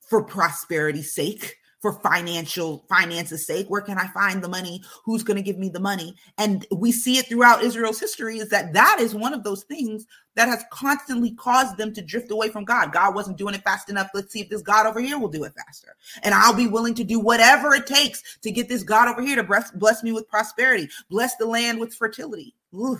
[0.00, 3.66] for prosperity's sake, for financial finances sake.
[3.68, 4.82] Where can I find the money?
[5.04, 6.14] Who's going to give me the money?
[6.36, 10.06] And we see it throughout Israel's history is that that is one of those things
[10.34, 12.92] that has constantly caused them to drift away from God.
[12.92, 14.10] God wasn't doing it fast enough.
[14.14, 15.96] Let's see if this God over here will do it faster.
[16.22, 19.36] And I'll be willing to do whatever it takes to get this God over here
[19.36, 22.54] to bless, bless me with prosperity, bless the land with fertility.
[22.74, 22.98] Ooh.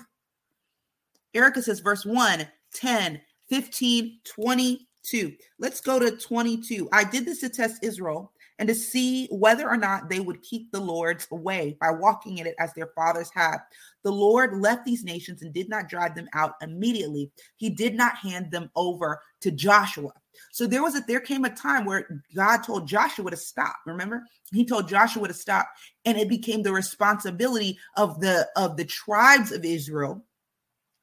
[1.34, 5.32] Erica says, verse 1, 10, 15, 22.
[5.58, 6.88] Let's go to 22.
[6.92, 10.70] I did this to test Israel and to see whether or not they would keep
[10.70, 13.56] the Lord's way by walking in it as their fathers had.
[14.04, 17.30] The Lord left these nations and did not drive them out immediately.
[17.56, 20.12] He did not hand them over to Joshua.
[20.52, 23.76] So there was a there came a time where God told Joshua to stop.
[23.86, 24.24] Remember?
[24.52, 25.66] He told Joshua to stop
[26.04, 30.24] and it became the responsibility of the of the tribes of Israel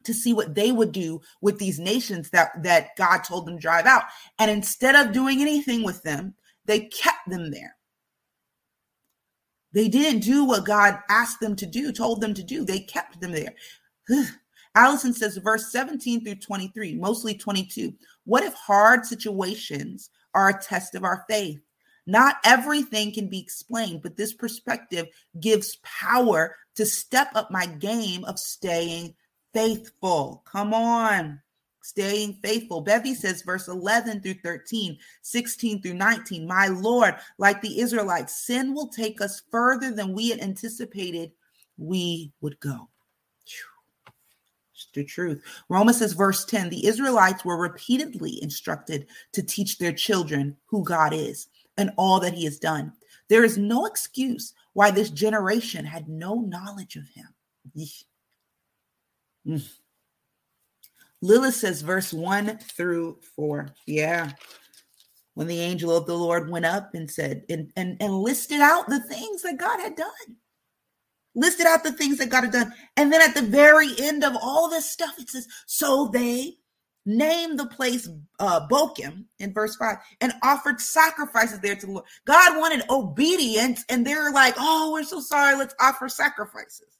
[0.07, 3.85] to see what they would do with these nations that that God told them drive
[3.85, 4.03] out.
[4.39, 6.33] And instead of doing anything with them,
[6.65, 7.75] they kept them there.
[9.73, 12.65] They didn't do what God asked them to do, told them to do.
[12.65, 13.53] They kept them there.
[14.75, 17.93] Allison says, verse 17 through 23, mostly 22.
[18.25, 21.59] What if hard situations are a test of our faith?
[22.05, 25.07] Not everything can be explained, but this perspective
[25.41, 29.13] gives power to step up my game of staying
[29.57, 30.43] faithful.
[30.45, 31.41] Come on.
[31.81, 32.81] Staying faithful.
[32.81, 36.45] Bevy says, verse 11 through 13, 16 through 19.
[36.45, 41.31] My Lord, like the Israelites, sin will take us further than we had anticipated
[41.77, 42.89] we would go.
[44.73, 45.43] It's the truth.
[45.69, 51.13] Romans says, verse 10 the Israelites were repeatedly instructed to teach their children who God
[51.13, 52.93] is and all that he has done.
[53.27, 57.27] There is no excuse why this generation had no knowledge of him.
[59.47, 59.67] Mm.
[61.21, 63.69] Lilith says, verse 1 through 4.
[63.85, 64.31] Yeah.
[65.33, 68.87] When the angel of the Lord went up and said, and, and, and listed out
[68.87, 70.37] the things that God had done.
[71.35, 72.73] Listed out the things that God had done.
[72.95, 76.57] And then at the very end of all this stuff, it says, So they
[77.05, 82.05] named the place uh, Bochim in verse 5 and offered sacrifices there to the Lord.
[82.25, 85.55] God wanted obedience, and they're like, Oh, we're so sorry.
[85.55, 86.97] Let's offer sacrifices.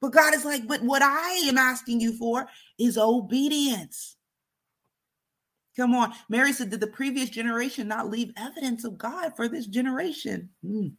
[0.00, 4.16] But God is like, but what I am asking you for is obedience.
[5.76, 6.12] Come on.
[6.28, 10.50] Mary said, Did the previous generation not leave evidence of God for this generation?
[10.64, 10.92] Mm.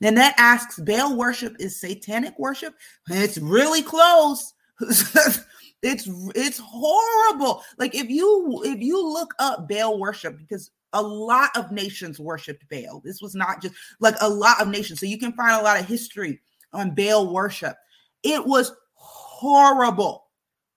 [0.00, 2.74] Nanette asks, Baal worship is satanic worship?
[3.08, 4.54] It's really close.
[4.80, 7.62] it's it's horrible.
[7.78, 12.68] Like if you if you look up Baal worship, because a lot of nations worshipped
[12.68, 13.00] Baal.
[13.04, 15.00] This was not just like a lot of nations.
[15.00, 16.40] So you can find a lot of history
[16.72, 17.76] on Baal worship.
[18.22, 20.26] It was horrible,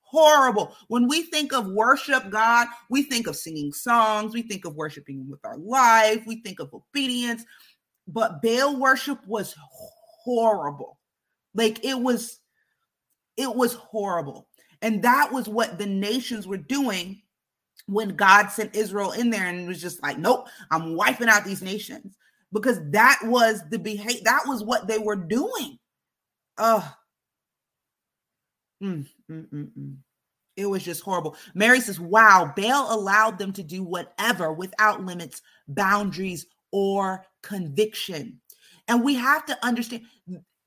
[0.01, 0.75] horrible.
[0.87, 5.29] When we think of worship God, we think of singing songs, we think of worshiping
[5.29, 7.43] with our life, we think of obedience.
[8.07, 10.97] But Baal worship was horrible.
[11.53, 12.39] Like it was,
[13.37, 14.47] it was horrible.
[14.81, 17.21] And that was what the nations were doing
[17.87, 21.61] when God sent Israel in there and was just like, nope, I'm wiping out these
[21.61, 22.15] nations
[22.51, 25.77] because that was the behavior, that was what they were doing.
[26.57, 26.83] Ugh.
[28.83, 29.95] Mm, mm, mm, mm.
[30.57, 31.35] It was just horrible.
[31.53, 38.39] Mary says, Wow, Baal allowed them to do whatever without limits, boundaries, or conviction.
[38.87, 40.03] And we have to understand,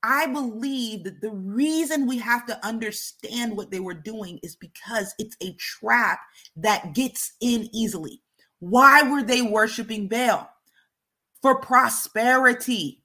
[0.03, 5.13] I believe that the reason we have to understand what they were doing is because
[5.17, 6.19] it's a trap
[6.57, 8.21] that gets in easily.
[8.59, 10.49] Why were they worshiping Baal?
[11.41, 13.03] For prosperity.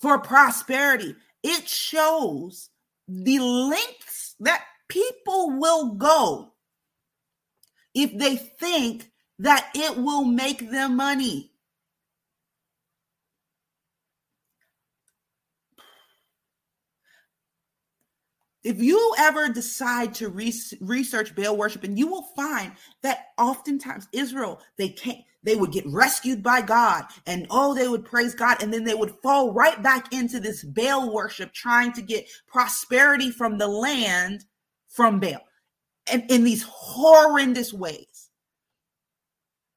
[0.00, 1.14] For prosperity.
[1.42, 2.70] It shows
[3.06, 6.52] the lengths that people will go
[7.94, 11.52] if they think that it will make them money.
[18.64, 24.08] If you ever decide to re- research Baal worship, and you will find that oftentimes
[24.12, 28.60] Israel they can't they would get rescued by God and oh they would praise God
[28.62, 33.30] and then they would fall right back into this Baal worship trying to get prosperity
[33.30, 34.44] from the land
[34.88, 35.40] from Baal.
[36.10, 38.30] And in these horrendous ways.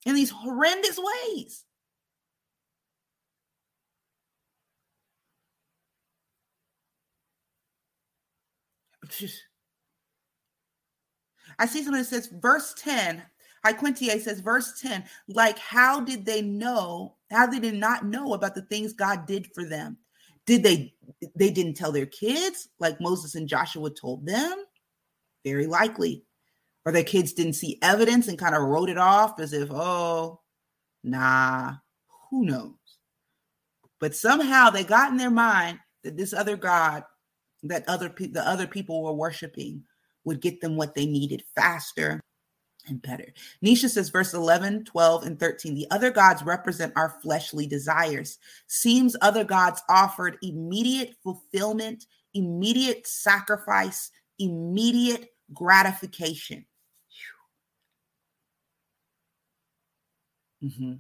[0.06, 1.66] In these horrendous ways
[11.60, 13.24] I see that says verse 10.
[13.64, 17.16] Hi Quintier says verse 10, like how did they know?
[17.30, 19.98] How they did not know about the things God did for them?
[20.48, 20.94] Did they
[21.36, 24.66] they didn't tell their kids like Moses and Joshua told them?
[25.46, 26.24] Very likely.
[26.86, 30.42] Or their kids didn't see evidence and kind of wrote it off as if, oh,
[31.04, 31.76] nah,
[32.32, 32.74] who knows?
[34.00, 37.04] But somehow they got in their mind that this other God
[37.64, 39.84] that other pe- the other people were worshiping
[40.24, 42.22] would get them what they needed faster
[42.88, 43.28] and better.
[43.64, 48.40] Nisha says, verse 11, 12, and 13 the other gods represent our fleshly desires.
[48.68, 56.66] Seems other gods offered immediate fulfillment, immediate sacrifice, immediate gratification.
[60.64, 60.94] Mm-hmm.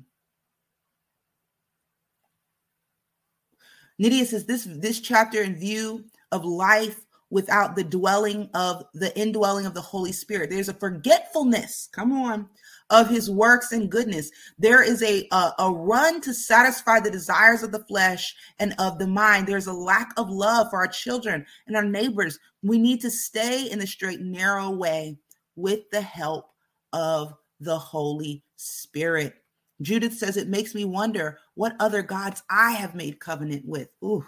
[4.00, 9.66] Nydia says this this chapter in view of life without the dwelling of the indwelling
[9.66, 10.50] of the Holy Spirit.
[10.50, 12.48] There's a forgetfulness, come on,
[12.90, 14.30] of his works and goodness.
[14.60, 19.00] There is a, a, a run to satisfy the desires of the flesh and of
[19.00, 19.48] the mind.
[19.48, 22.38] There's a lack of love for our children and our neighbors.
[22.62, 25.18] We need to stay in the straight, narrow way
[25.56, 26.48] with the help
[26.92, 29.36] of the Holy Spirit.
[29.82, 33.88] Judith says, It makes me wonder what other gods I have made covenant with.
[34.04, 34.26] Ooh.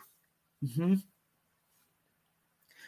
[0.64, 0.96] Mm-hmm.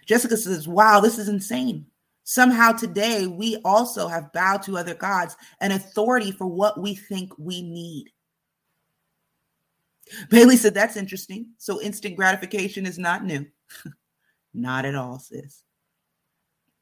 [0.05, 1.87] Jessica says, Wow, this is insane.
[2.23, 7.31] Somehow today we also have bowed to other gods and authority for what we think
[7.37, 8.11] we need.
[10.29, 11.47] Bailey said, That's interesting.
[11.57, 13.45] So instant gratification is not new.
[14.53, 15.63] not at all, sis.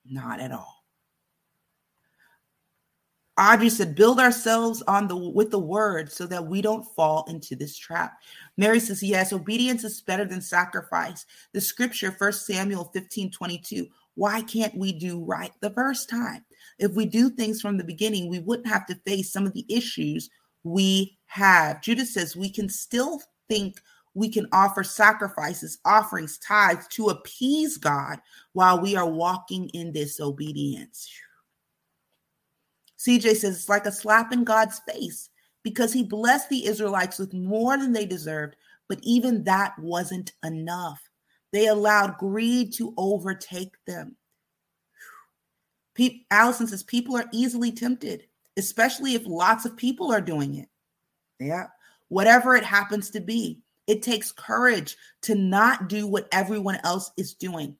[0.05, 0.82] Not at all.
[3.37, 7.55] Audrey said, build ourselves on the with the word so that we don't fall into
[7.55, 8.13] this trap.
[8.57, 11.25] Mary says, Yes, obedience is better than sacrifice.
[11.51, 13.87] The scripture, First Samuel 15 22.
[14.15, 16.45] Why can't we do right the first time?
[16.77, 19.65] If we do things from the beginning, we wouldn't have to face some of the
[19.67, 20.29] issues
[20.63, 21.81] we have.
[21.81, 23.19] Judith says we can still
[23.49, 23.81] think
[24.13, 28.19] we can offer sacrifices, offerings, tithes to appease God
[28.53, 31.09] while we are walking in disobedience.
[33.05, 35.29] CJ says it's like a slap in God's face
[35.63, 38.55] because he blessed the Israelites with more than they deserved,
[38.87, 41.01] but even that wasn't enough.
[41.51, 44.15] They allowed greed to overtake them.
[45.95, 48.23] Pe- Allison says people are easily tempted,
[48.57, 50.69] especially if lots of people are doing it.
[51.39, 51.67] Yeah,
[52.07, 57.33] whatever it happens to be, it takes courage to not do what everyone else is
[57.33, 57.75] doing.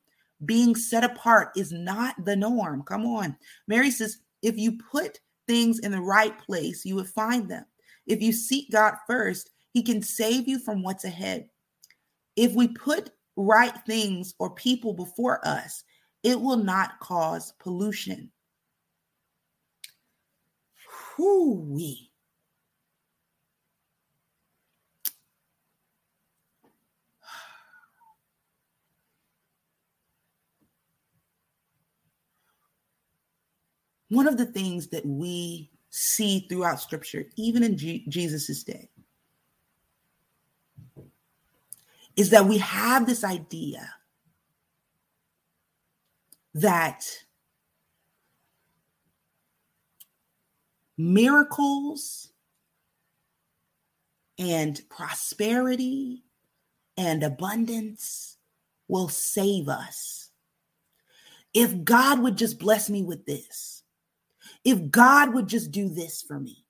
[0.45, 2.83] Being set apart is not the norm.
[2.83, 3.37] Come on.
[3.67, 7.65] Mary says if you put things in the right place, you would find them.
[8.05, 11.49] If you seek God first, He can save you from what's ahead.
[12.35, 15.83] If we put right things or people before us,
[16.21, 18.31] it will not cause pollution.
[21.17, 22.12] Whoo-wee.
[34.13, 38.89] One of the things that we see throughout scripture, even in G- Jesus' day,
[42.15, 43.93] is that we have this idea
[46.53, 47.05] that
[50.97, 52.29] miracles
[54.37, 56.23] and prosperity
[56.97, 58.37] and abundance
[58.87, 60.29] will save us.
[61.53, 63.82] If God would just bless me with this,
[64.63, 66.65] if God would just do this for me,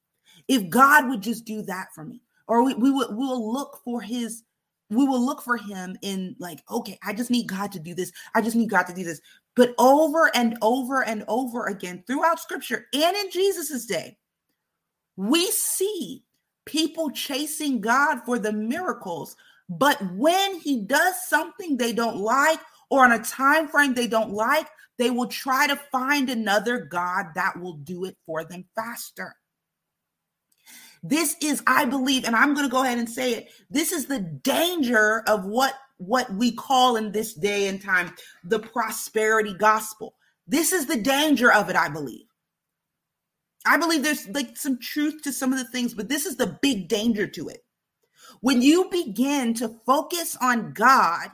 [0.47, 3.81] if God would just do that for me, or we, we, will, we will look
[3.83, 4.43] for his
[4.89, 8.11] we will look for him in like okay i just need god to do this.
[8.35, 9.21] I just need god to do this.
[9.55, 14.17] But over and over and over again throughout scripture and in jesus's day
[15.15, 16.23] we see
[16.65, 19.35] people chasing god for the miracles.
[19.69, 22.59] But when he does something they don't like
[22.93, 24.67] or on a time frame they don't like
[24.97, 29.35] they will try to find another god that will do it for them faster
[31.03, 33.49] this is, I believe, and I'm going to go ahead and say it.
[33.69, 38.13] This is the danger of what what we call in this day and time
[38.45, 40.15] the prosperity gospel.
[40.47, 42.25] This is the danger of it, I believe.
[43.65, 46.57] I believe there's like some truth to some of the things, but this is the
[46.61, 47.63] big danger to it.
[48.41, 51.29] When you begin to focus on God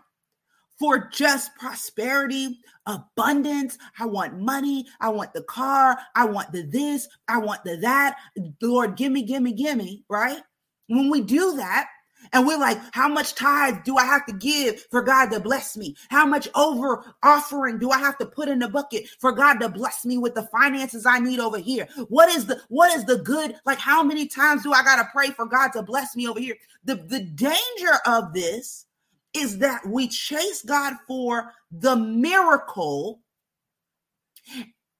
[0.79, 3.77] for just prosperity, abundance.
[3.99, 4.85] I want money.
[4.99, 5.97] I want the car.
[6.15, 7.07] I want the this.
[7.27, 8.17] I want the that.
[8.61, 10.41] Lord, give me, give me, give me, right?
[10.87, 11.87] When we do that,
[12.33, 15.77] and we're like, how much tithe do I have to give for God to bless
[15.77, 15.95] me?
[16.09, 19.69] How much over offering do I have to put in the bucket for God to
[19.69, 21.87] bless me with the finances I need over here?
[22.09, 23.55] What is the what is the good?
[23.65, 26.55] Like, how many times do I gotta pray for God to bless me over here?
[26.83, 28.85] The the danger of this
[29.33, 33.21] is that we chase God for the miracle.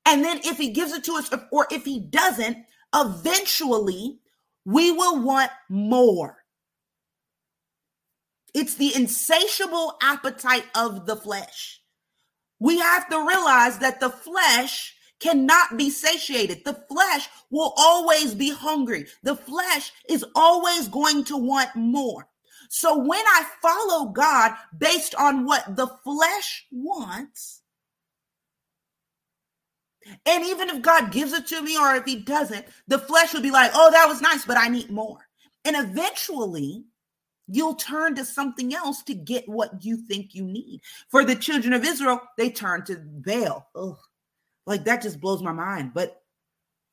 [0.06, 2.58] And then if he gives it to us, or if he doesn't,
[2.94, 4.20] eventually
[4.66, 6.38] we will want more.
[8.54, 11.82] It's the insatiable appetite of the flesh.
[12.60, 16.64] We have to realize that the flesh cannot be satiated.
[16.66, 19.06] The flesh will always be hungry.
[19.24, 22.28] The flesh is always going to want more.
[22.70, 27.62] So when I follow God based on what the flesh wants,
[30.26, 33.42] and even if God gives it to me or if he doesn't, the flesh will
[33.42, 35.18] be like, oh, that was nice, but I need more.
[35.66, 36.86] And eventually,
[37.48, 40.82] you'll turn to something else to get what you think you need.
[41.10, 43.68] For the children of Israel, they turned to Baal.
[43.76, 43.98] Ugh.
[44.68, 45.94] Like that just blows my mind.
[45.96, 46.22] But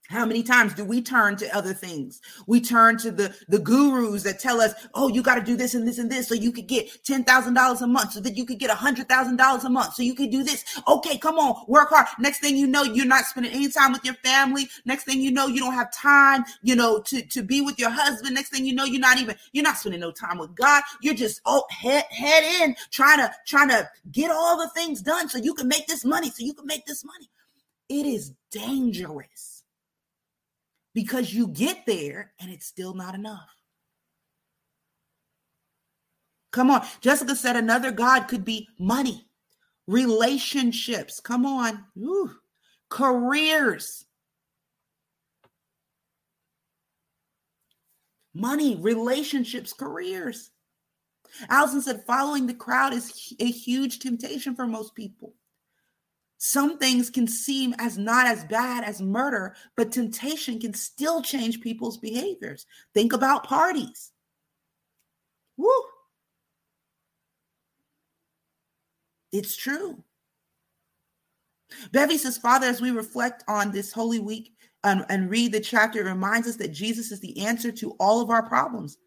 [0.09, 2.20] how many times do we turn to other things?
[2.46, 5.74] We turn to the, the gurus that tell us, oh, you got to do this
[5.74, 8.59] and this and this so you could get $10,000 a month, so that you could
[8.59, 10.64] get $100,000 a month, so you could do this.
[10.86, 12.07] Okay, come on, work hard.
[12.18, 14.68] Next thing you know, you're not spending any time with your family.
[14.84, 17.90] Next thing you know, you don't have time, you know, to, to be with your
[17.90, 18.34] husband.
[18.34, 20.82] Next thing you know, you're not even, you're not spending no time with God.
[21.00, 25.28] You're just, oh, head, head in, trying to, trying to get all the things done
[25.28, 27.28] so you can make this money, so you can make this money.
[27.88, 29.55] It is dangerous
[30.97, 33.55] because you get there and it's still not enough.
[36.53, 36.86] Come on.
[37.03, 39.28] Jessica said another God could be money,
[39.86, 41.20] relationships.
[41.20, 41.84] Come on.
[41.99, 42.30] Ooh.
[42.88, 44.07] Careers.
[48.32, 50.51] Money, relationships, careers.
[51.51, 55.34] Allison said following the crowd is a huge temptation for most people.
[56.39, 61.61] Some things can seem as not as bad as murder, but temptation can still change
[61.61, 62.66] people's behaviors.
[62.93, 64.12] Think about parties.
[65.57, 65.70] Woo.
[69.32, 70.03] It's true.
[71.91, 74.53] Bevy says, Father, as we reflect on this Holy Week
[74.84, 78.20] and, and read the chapter, it reminds us that Jesus is the answer to all
[78.20, 78.99] of our problems.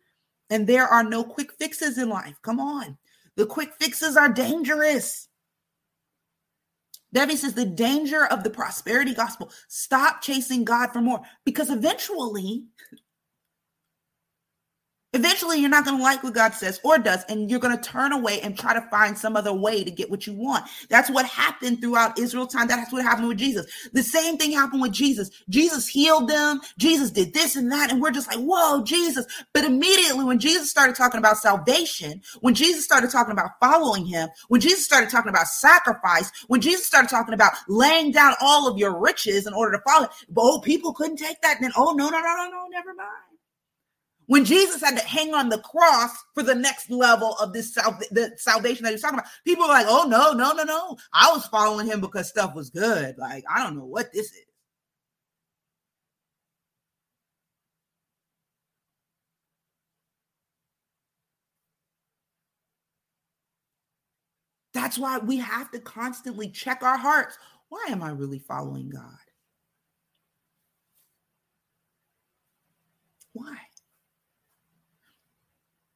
[0.50, 2.36] And there are no quick fixes in life.
[2.42, 2.98] Come on.
[3.38, 5.29] The quick fixes are dangerous.
[7.14, 9.52] Debbie says the danger of the prosperity gospel.
[9.68, 12.66] Stop chasing God for more because eventually
[15.14, 17.84] Eventually, you're not going to like what God says or does, and you're going to
[17.84, 20.66] turn away and try to find some other way to get what you want.
[20.88, 22.68] That's what happened throughout Israel time.
[22.68, 23.66] That's what happened with Jesus.
[23.92, 25.32] The same thing happened with Jesus.
[25.50, 26.62] Jesus healed them.
[26.78, 29.26] Jesus did this and that, and we're just like, whoa, Jesus.
[29.52, 34.30] But immediately, when Jesus started talking about salvation, when Jesus started talking about following him,
[34.50, 38.78] when Jesus started talking about sacrifice, when Jesus started talking about laying down all of
[38.78, 40.08] your riches in order to follow,
[40.38, 41.56] oh, people couldn't take that.
[41.56, 43.29] And then, oh, no, no, no, no, no, never mind.
[44.30, 47.98] When Jesus had to hang on the cross for the next level of this sal-
[48.12, 50.98] the salvation that he's talking about, people are like, oh, no, no, no, no.
[51.12, 53.18] I was following him because stuff was good.
[53.18, 54.46] Like, I don't know what this is.
[64.76, 67.36] That's why we have to constantly check our hearts.
[67.70, 69.18] Why am I really following God?
[73.34, 73.58] Why?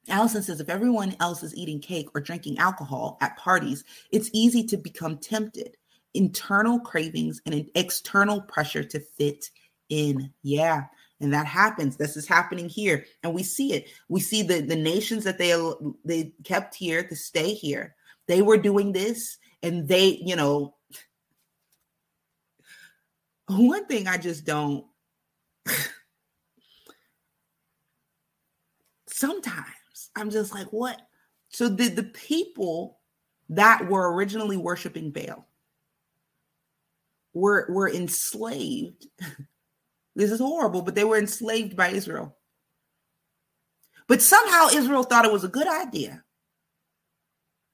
[0.10, 4.64] Allison says if everyone else is eating cake or drinking alcohol at parties, it's easy
[4.66, 5.78] to become tempted.
[6.14, 9.50] Internal cravings and an external pressure to fit
[9.90, 10.32] in.
[10.42, 10.84] Yeah.
[11.22, 11.96] And that happens.
[11.96, 13.06] This is happening here.
[13.24, 13.88] And we see it.
[14.10, 15.54] We see the, the nations that they
[16.04, 17.96] they kept here to stay here.
[18.28, 20.76] They were doing this and they, you know,
[23.48, 24.86] one thing I just don't
[29.08, 29.68] sometimes
[30.16, 31.02] I'm just like, what?
[31.50, 33.00] So the, the people
[33.50, 35.48] that were originally worshiping Baal
[37.34, 39.08] were, were enslaved.
[40.16, 42.36] this is horrible, but they were enslaved by Israel.
[44.08, 46.24] But somehow Israel thought it was a good idea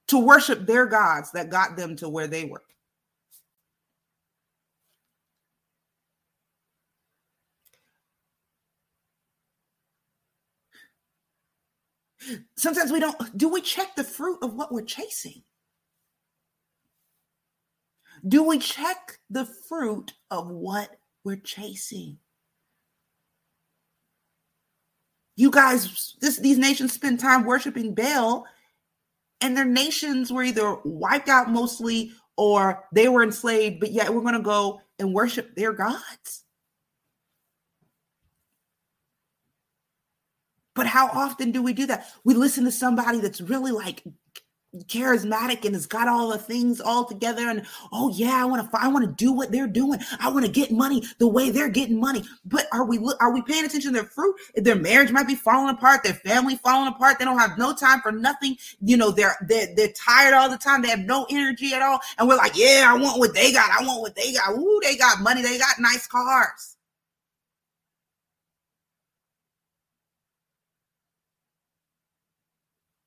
[0.08, 2.64] to worship their gods that got them to where they were.
[12.56, 15.44] Sometimes we don't, do we check the fruit of what we're chasing?
[18.28, 20.90] Do we check the fruit of what
[21.24, 22.18] we're chasing?
[25.38, 28.46] You guys, this, these nations spend time worshiping Baal,
[29.40, 34.22] and their nations were either wiped out mostly or they were enslaved, but yet we're
[34.22, 36.44] going to go and worship their gods.
[40.80, 42.08] But how often do we do that?
[42.24, 44.02] We listen to somebody that's really like
[44.86, 48.80] charismatic and has got all the things all together and oh yeah i want to
[48.80, 50.00] i want to do what they're doing.
[50.22, 52.24] I want to get money the way they're getting money.
[52.46, 54.36] But are we are we paying attention to their fruit?
[54.56, 58.00] Their marriage might be falling apart their family falling apart they don't have no time
[58.00, 58.56] for nothing.
[58.80, 62.00] You know they're they're, they're tired all the time they have no energy at all
[62.18, 64.58] and we're like yeah i want what they got i want what they got.
[64.58, 66.78] Ooh, they got money they got nice cars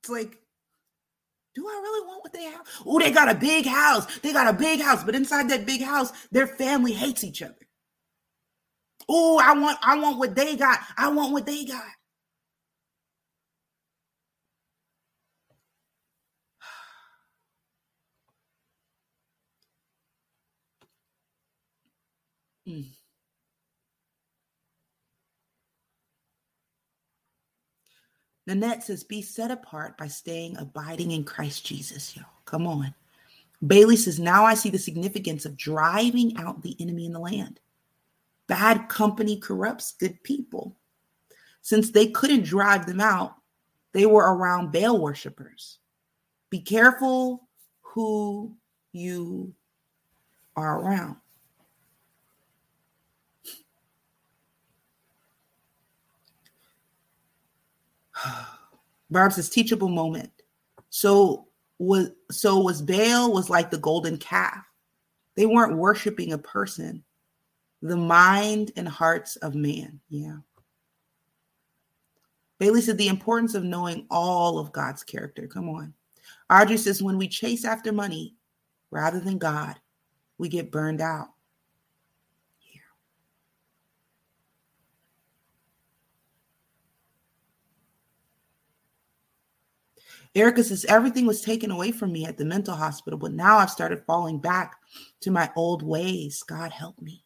[0.03, 0.37] It's like,
[1.55, 2.67] do I really want what they have?
[2.85, 4.05] Oh, they got a big house.
[4.19, 7.55] They got a big house, but inside that big house, their family hates each other.
[9.07, 10.79] Oh, I want, I want what they got.
[10.97, 11.85] I want what they got.
[28.45, 32.23] Nanette says, be set apart by staying abiding in Christ Jesus, yo.
[32.45, 32.93] Come on.
[33.65, 37.59] Bailey says, now I see the significance of driving out the enemy in the land.
[38.47, 40.75] Bad company corrupts good people.
[41.61, 43.35] Since they couldn't drive them out,
[43.93, 45.79] they were around Baal worshippers.
[46.49, 47.47] Be careful
[47.81, 48.53] who
[48.91, 49.53] you
[50.57, 51.15] are around.
[59.09, 60.31] Barb says teachable moment.
[60.89, 61.47] So
[61.79, 64.63] was so was Baal was like the golden calf.
[65.35, 67.03] They weren't worshiping a person,
[67.81, 69.99] the mind and hearts of man.
[70.09, 70.37] Yeah.
[72.59, 75.47] Bailey said the importance of knowing all of God's character.
[75.47, 75.93] Come on.
[76.49, 78.35] Audrey says when we chase after money
[78.91, 79.79] rather than God,
[80.37, 81.32] we get burned out.
[90.35, 93.69] Erica says, everything was taken away from me at the mental hospital, but now I've
[93.69, 94.77] started falling back
[95.21, 96.41] to my old ways.
[96.43, 97.23] God help me.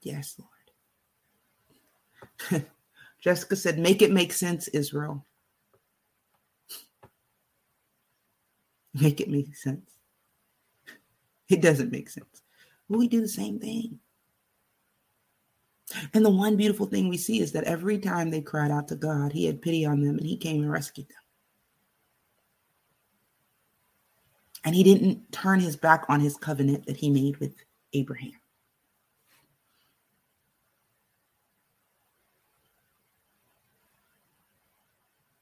[0.00, 0.40] Yes,
[2.50, 2.66] Lord.
[3.20, 5.24] Jessica said, make it make sense, Israel.
[8.94, 9.88] Make it make sense.
[11.48, 12.42] It doesn't make sense.
[12.88, 14.00] We do the same thing.
[16.12, 18.96] And the one beautiful thing we see is that every time they cried out to
[18.96, 21.16] God, He had pity on them and He came and rescued them.
[24.64, 27.54] And He didn't turn His back on His covenant that He made with
[27.92, 28.32] Abraham.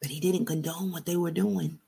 [0.00, 1.80] But He didn't condone what they were doing.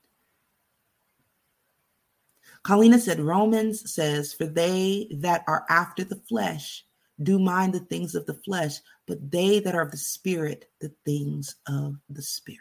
[2.65, 6.85] Colina said, Romans says, For they that are after the flesh
[7.23, 10.93] do mind the things of the flesh, but they that are of the spirit, the
[11.05, 12.61] things of the spirit.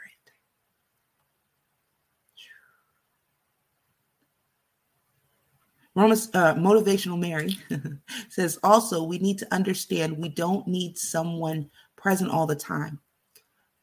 [5.95, 7.57] Romans uh, motivational Mary
[8.29, 12.99] says also we need to understand we don't need someone present all the time.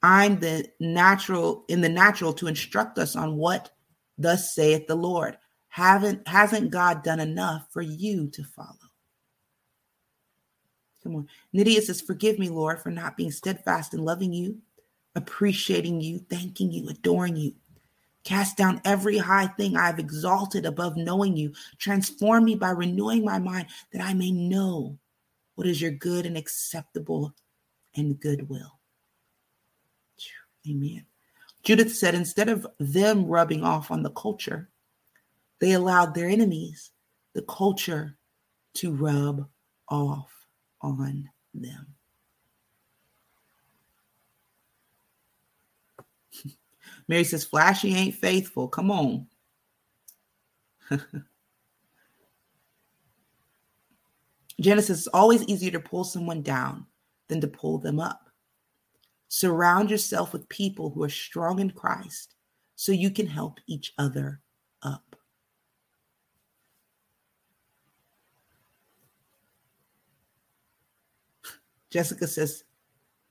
[0.01, 3.71] I'm the natural in the natural to instruct us on what
[4.17, 5.39] Thus saith the Lord.
[5.69, 8.84] Haven't hasn't God done enough for you to follow?
[11.05, 11.29] Come on.
[11.53, 14.59] Nydia says, Forgive me, Lord, for not being steadfast in loving you,
[15.15, 17.55] appreciating you, thanking you, adoring you.
[18.25, 21.53] Cast down every high thing I have exalted above knowing you.
[21.79, 24.99] Transform me by renewing my mind that I may know
[25.57, 27.35] what is your good and acceptable
[27.95, 28.81] and good will.
[30.67, 31.05] Amen.
[31.63, 34.71] Judith said, instead of them rubbing off on the culture,
[35.61, 36.93] they allowed their enemies,
[37.35, 38.17] the culture,
[38.75, 39.47] to rub
[39.89, 40.44] off
[40.85, 41.87] on them.
[47.09, 48.69] Mary says, Flashy ain't faithful.
[48.69, 49.27] Come on.
[54.61, 56.87] Genesis is always easier to pull someone down
[57.29, 58.29] than to pull them up.
[59.29, 62.37] Surround yourself with people who are strong in Christ
[62.77, 64.41] so you can help each other
[64.83, 65.17] up.
[71.95, 72.65] Jessica says,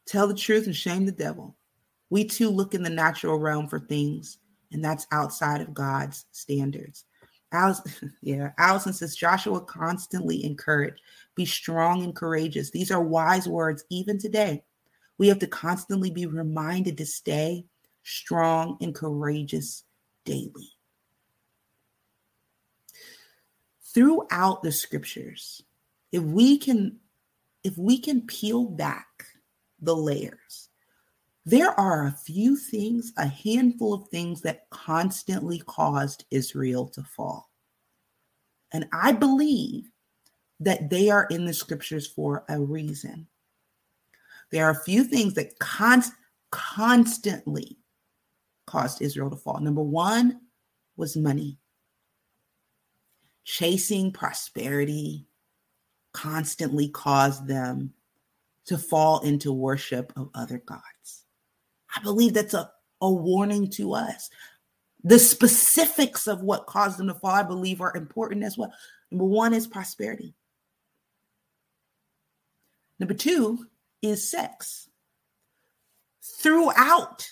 [0.05, 1.57] Tell the truth and shame the devil.
[2.09, 4.38] We too look in the natural realm for things,
[4.72, 7.03] and that's outside of God's standards.
[7.51, 11.01] Allison, yeah, Allison says Joshua constantly encouraged,
[11.36, 12.72] be strong and courageous.
[12.72, 14.64] These are wise words even today.
[15.18, 17.66] We have to constantly be reminded to stay
[18.03, 19.84] strong and courageous
[20.24, 20.72] daily.
[23.93, 25.61] Throughout the scriptures,
[26.14, 26.99] if we can
[27.64, 29.26] if we can peel back
[29.80, 30.70] the layers
[31.45, 37.49] there are a few things, a handful of things that constantly caused Israel to fall.
[38.72, 39.89] And I believe
[40.61, 43.28] that they are in the scriptures for a reason.
[44.51, 46.14] There are a few things that const-
[46.51, 47.78] constantly
[48.66, 49.59] caused Israel to fall.
[49.59, 50.39] Number one
[50.95, 51.57] was money.
[53.43, 55.28] Chasing prosperity
[56.14, 57.93] constantly caused them
[58.66, 61.26] to fall into worship of other gods.
[61.95, 64.30] I believe that's a, a warning to us.
[65.03, 68.74] The specifics of what caused them to fall, I believe, are important as well.
[69.11, 70.34] Number one is prosperity.
[72.99, 73.68] Number two
[74.01, 74.89] is sex.
[76.22, 77.30] Throughout,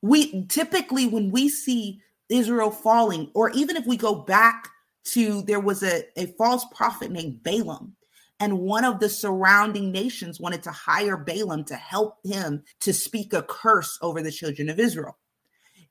[0.00, 2.00] we typically, when we see
[2.30, 4.68] Israel falling, or even if we go back
[5.04, 7.96] to there was a, a false prophet named Balaam
[8.40, 13.34] and one of the surrounding nations wanted to hire Balaam to help him to speak
[13.34, 15.18] a curse over the children of Israel.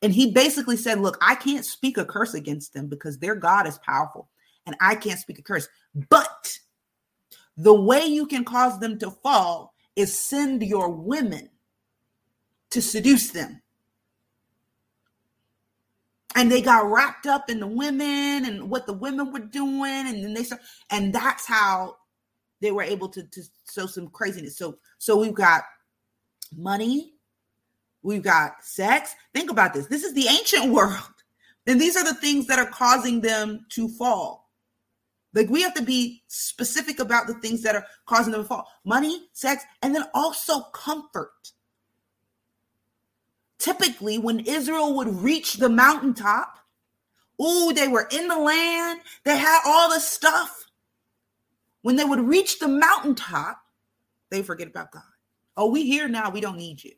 [0.02, 3.68] And he basically said, Look, I can't speak a curse against them because their God
[3.68, 4.30] is powerful
[4.66, 5.68] and I can't speak a curse.
[6.10, 6.58] But
[7.56, 11.50] the way you can cause them to fall is send your women
[12.72, 13.62] to seduce them.
[16.36, 20.08] And they got wrapped up in the women and what the women were doing.
[20.08, 21.98] And then they start, and that's how
[22.62, 23.42] they were able to, to
[23.72, 24.58] show some craziness.
[24.58, 25.64] So so we've got
[26.56, 27.14] money,
[28.02, 29.16] we've got sex.
[29.34, 29.88] Think about this.
[29.88, 31.14] This is the ancient world.
[31.68, 34.50] And these are the things that are causing them to fall.
[35.34, 38.68] Like we have to be specific about the things that are causing them to fall.
[38.84, 41.52] Money, sex, and then also comfort.
[43.60, 46.58] Typically, when Israel would reach the mountaintop,
[47.40, 50.66] oh, they were in the land, they had all the stuff.
[51.82, 53.62] When they would reach the mountaintop,
[54.30, 55.02] they forget about God.
[55.56, 56.94] Oh, we here now, we don't need you.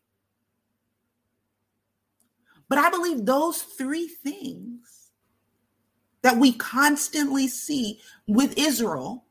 [2.67, 5.11] But I believe those three things
[6.21, 9.25] that we constantly see with Israel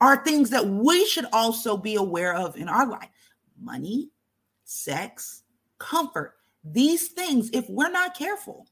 [0.00, 3.08] are things that we should also be aware of in our life
[3.60, 4.10] money,
[4.64, 5.44] sex,
[5.78, 6.34] comfort.
[6.64, 8.66] These things, if we're not careful,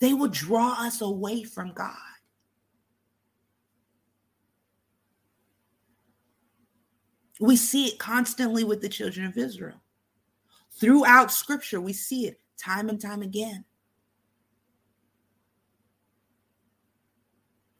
[0.00, 1.94] They will draw us away from God.
[7.40, 9.80] We see it constantly with the children of Israel.
[10.80, 13.64] Throughout scripture, we see it time and time again.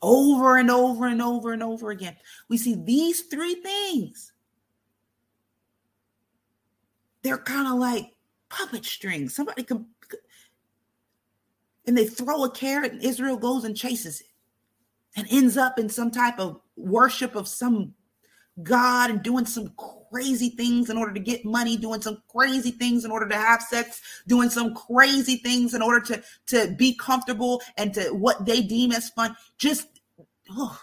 [0.00, 2.16] Over and over and over and over again.
[2.48, 4.32] We see these three things.
[7.22, 8.12] They're kind of like
[8.48, 9.34] puppet strings.
[9.34, 9.86] Somebody can
[11.88, 14.26] and they throw a carrot and Israel goes and chases it
[15.16, 17.94] and ends up in some type of worship of some
[18.62, 19.72] God and doing some
[20.10, 23.62] crazy things in order to get money, doing some crazy things in order to have
[23.62, 28.60] sex, doing some crazy things in order to, to be comfortable and to what they
[28.60, 29.34] deem as fun.
[29.56, 29.86] Just,
[30.50, 30.78] oh.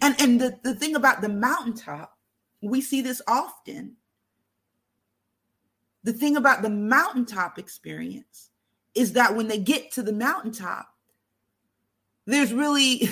[0.00, 2.16] And, and the, the thing about the mountaintop,
[2.62, 3.96] we see this often
[6.04, 8.50] the thing about the mountaintop experience
[8.94, 10.88] is that when they get to the mountaintop,
[12.26, 13.08] there's really,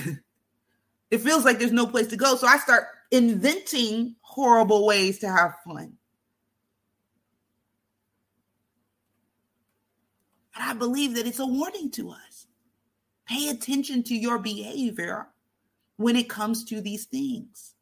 [1.10, 2.36] it feels like there's no place to go.
[2.36, 5.96] So I start inventing horrible ways to have fun.
[10.54, 12.46] And I believe that it's a warning to us.
[13.26, 15.28] Pay attention to your behavior
[15.96, 17.74] when it comes to these things.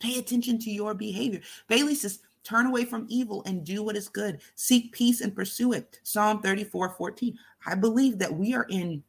[0.00, 1.42] Pay attention to your behavior.
[1.68, 2.20] Bailey says,
[2.50, 4.40] turn away from evil and do what is good.
[4.56, 6.00] Seek peace and pursue it.
[6.02, 7.38] Psalm 34 14.
[7.66, 9.02] I believe that we are in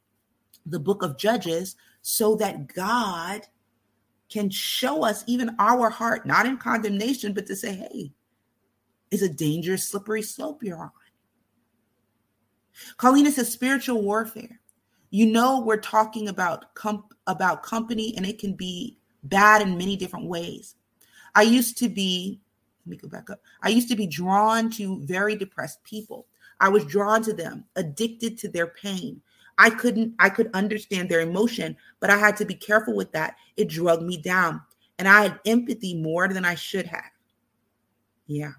[0.66, 3.42] the book of Judges so that God
[4.28, 8.12] can show us even our heart, not in condemnation, but to say, hey,
[9.10, 10.90] it's a dangerous, slippery slope you're on.
[12.96, 14.60] Colleen says spiritual warfare.
[15.10, 19.96] You know, we're talking about comp- about company, and it can be bad in many
[19.96, 20.76] different ways.
[21.34, 22.40] I used to be,
[22.84, 23.40] let me go back up.
[23.62, 26.26] I used to be drawn to very depressed people.
[26.60, 29.20] I was drawn to them, addicted to their pain.
[29.58, 33.36] I couldn't, I could understand their emotion, but I had to be careful with that.
[33.56, 34.60] It drug me down.
[34.98, 37.10] And I had empathy more than I should have.
[38.26, 38.52] Yeah.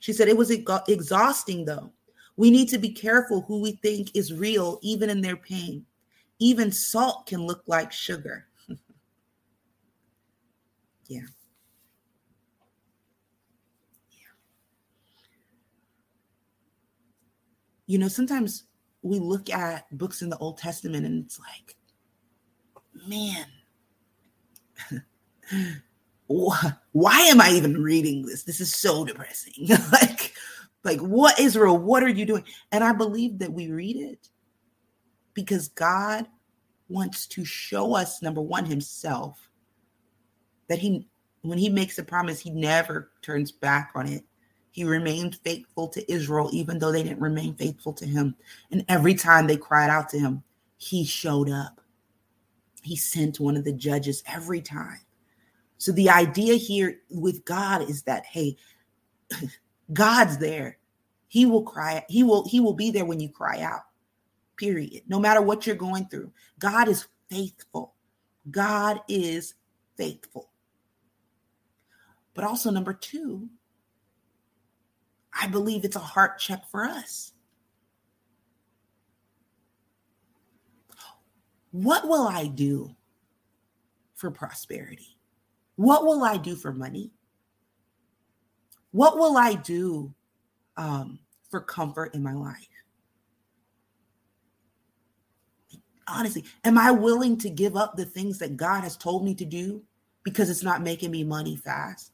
[0.00, 1.92] She said it was exhausting though.
[2.36, 5.86] We need to be careful who we think is real, even in their pain.
[6.40, 8.46] Even salt can look like sugar.
[11.06, 11.26] Yeah.
[17.86, 18.64] You know, sometimes
[19.02, 21.76] we look at books in the Old Testament and it's like,
[23.06, 23.46] man,
[26.26, 28.44] why am I even reading this?
[28.44, 29.68] This is so depressing.
[29.92, 30.32] like,
[30.82, 32.44] like what Israel, what are you doing?
[32.72, 34.28] And I believe that we read it
[35.34, 36.26] because God
[36.88, 39.50] wants to show us number one himself
[40.68, 41.08] that he
[41.42, 44.24] when he makes a promise he never turns back on it
[44.74, 48.34] he remained faithful to israel even though they didn't remain faithful to him.
[48.72, 50.42] And every time they cried out to him
[50.76, 51.80] he showed up.
[52.82, 54.98] He sent one of the judges every time.
[55.78, 58.56] So the idea here with god is that hey
[59.92, 60.78] god's there.
[61.28, 63.82] He will cry he will he will be there when you cry out
[64.56, 65.02] period.
[65.06, 67.94] No matter what you're going through god is faithful.
[68.50, 69.54] God is
[69.96, 70.50] faithful.
[72.34, 73.48] But also, number two,
[75.38, 77.32] I believe it's a heart check for us.
[81.72, 82.94] What will I do
[84.14, 85.18] for prosperity?
[85.76, 87.10] What will I do for money?
[88.92, 90.14] What will I do
[90.76, 91.18] um,
[91.50, 92.68] for comfort in my life?
[96.06, 99.44] Honestly, am I willing to give up the things that God has told me to
[99.44, 99.82] do
[100.22, 102.13] because it's not making me money fast?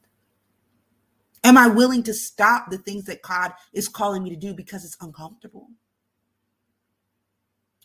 [1.43, 4.85] Am I willing to stop the things that God is calling me to do because
[4.85, 5.69] it's uncomfortable?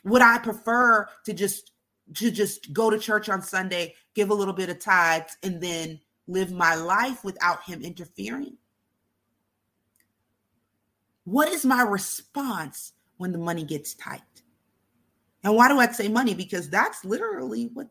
[0.05, 1.73] Would I prefer to just
[2.15, 5.99] to just go to church on Sunday, give a little bit of tithes, and then
[6.29, 8.57] live my life without him interfering?
[11.25, 14.21] What is my response when the money gets tight?
[15.43, 16.35] And why do I say money?
[16.35, 17.89] Because that's literally what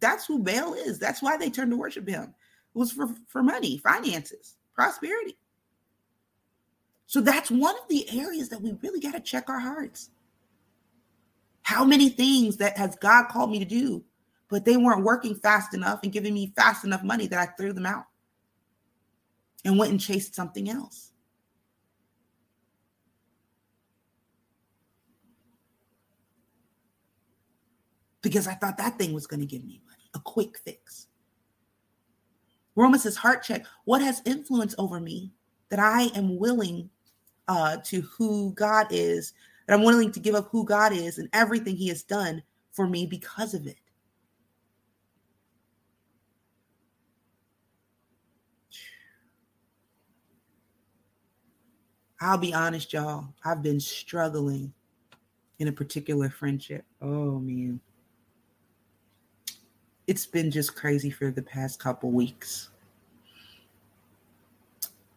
[0.00, 0.98] that's who Baal is.
[0.98, 2.34] That's why they turned to worship him.
[2.74, 5.36] It was for, for money, finances prosperity.
[7.06, 10.10] So that's one of the areas that we really got to check our hearts.
[11.62, 14.02] How many things that has God called me to do,
[14.48, 17.72] but they weren't working fast enough and giving me fast enough money that I threw
[17.72, 18.06] them out
[19.64, 21.12] and went and chased something else.
[28.22, 31.08] Because I thought that thing was going to give me money, a quick fix.
[32.80, 33.66] Romans says, heart check.
[33.84, 35.32] What has influence over me
[35.68, 36.88] that I am willing
[37.48, 39.34] uh, to who God is,
[39.66, 42.86] that I'm willing to give up who God is and everything He has done for
[42.86, 43.76] me because of it?
[52.20, 53.28] I'll be honest, y'all.
[53.44, 54.72] I've been struggling
[55.58, 56.84] in a particular friendship.
[57.00, 57.80] Oh, man
[60.10, 62.69] it's been just crazy for the past couple weeks.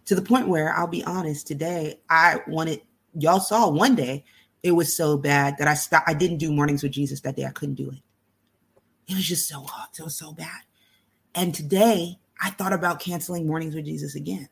[0.06, 2.82] To the point where I'll be honest, today I wanted
[3.14, 4.26] y'all saw one day
[4.64, 6.10] it was so bad that I stopped.
[6.10, 7.46] I didn't do mornings with Jesus that day.
[7.46, 8.00] I couldn't do it.
[9.08, 9.90] It was just so hot.
[10.00, 10.62] It was so bad.
[11.36, 14.48] And today I thought about canceling mornings with Jesus again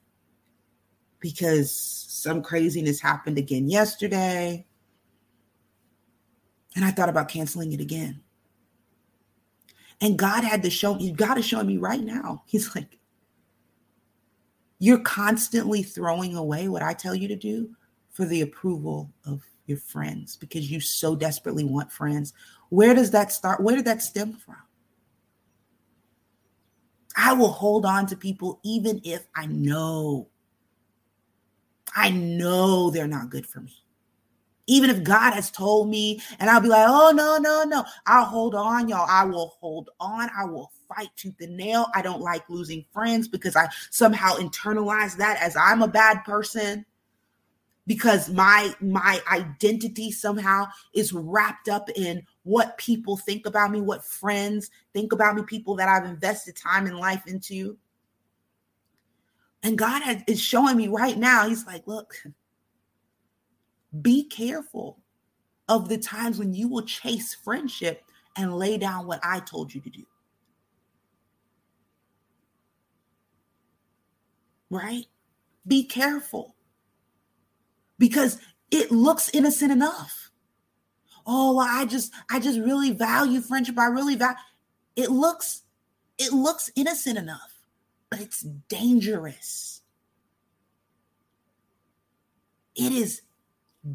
[1.19, 4.65] because some craziness happened again yesterday.
[6.75, 8.21] And I thought about canceling it again.
[10.01, 12.43] And God had to show me, God is showing me right now.
[12.47, 12.97] He's like,
[14.83, 17.69] You're constantly throwing away what I tell you to do
[18.09, 22.33] for the approval of your friends because you so desperately want friends.
[22.69, 23.61] Where does that start?
[23.61, 24.55] Where did that stem from?
[27.15, 30.29] I will hold on to people even if I know,
[31.95, 33.80] I know they're not good for me.
[34.71, 37.83] Even if God has told me, and I'll be like, oh, no, no, no.
[38.05, 39.05] I'll hold on, y'all.
[39.09, 40.29] I will hold on.
[40.35, 41.87] I will fight tooth and nail.
[41.93, 46.85] I don't like losing friends because I somehow internalize that as I'm a bad person
[47.85, 54.05] because my my identity somehow is wrapped up in what people think about me what
[54.05, 57.75] friends think about me people that i've invested time and life into
[59.63, 62.13] and god has, is showing me right now he's like look
[63.99, 64.99] be careful
[65.67, 68.03] of the times when you will chase friendship
[68.37, 70.05] and lay down what i told you to do
[74.69, 75.05] right
[75.67, 76.55] be careful
[77.97, 78.39] because
[78.71, 80.31] it looks innocent enough.
[81.27, 83.77] Oh, I just I just really value friendship.
[83.77, 84.37] I really value
[84.95, 85.61] it looks
[86.17, 87.53] it looks innocent enough,
[88.09, 89.81] but it's dangerous.
[92.75, 93.21] It is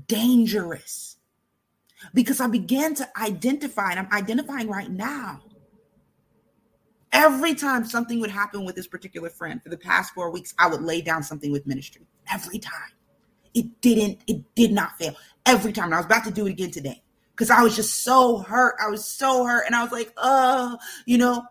[0.09, 1.16] dangerous
[2.14, 5.41] because I began to identify, and I'm identifying right now.
[7.12, 10.66] Every time something would happen with this particular friend for the past four weeks, I
[10.68, 12.03] would lay down something with ministry.
[12.30, 12.91] Every time
[13.55, 15.14] it didn't, it did not fail
[15.47, 15.87] every time.
[15.87, 18.76] And I was about to do it again today because I was just so hurt.
[18.82, 19.64] I was so hurt.
[19.64, 20.76] And I was like, oh,
[21.07, 21.45] you know,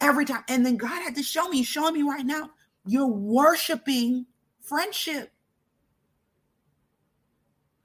[0.00, 0.44] every time.
[0.48, 2.50] And then God had to show me, showing me right now,
[2.86, 4.24] you're worshiping
[4.62, 5.33] friendship.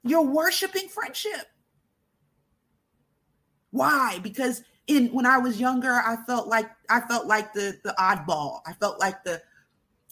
[0.02, 1.46] You're worshiping friendship.
[3.70, 4.18] Why?
[4.22, 8.60] Because in when I was younger, I felt like I felt like the the oddball.
[8.66, 9.40] I felt like the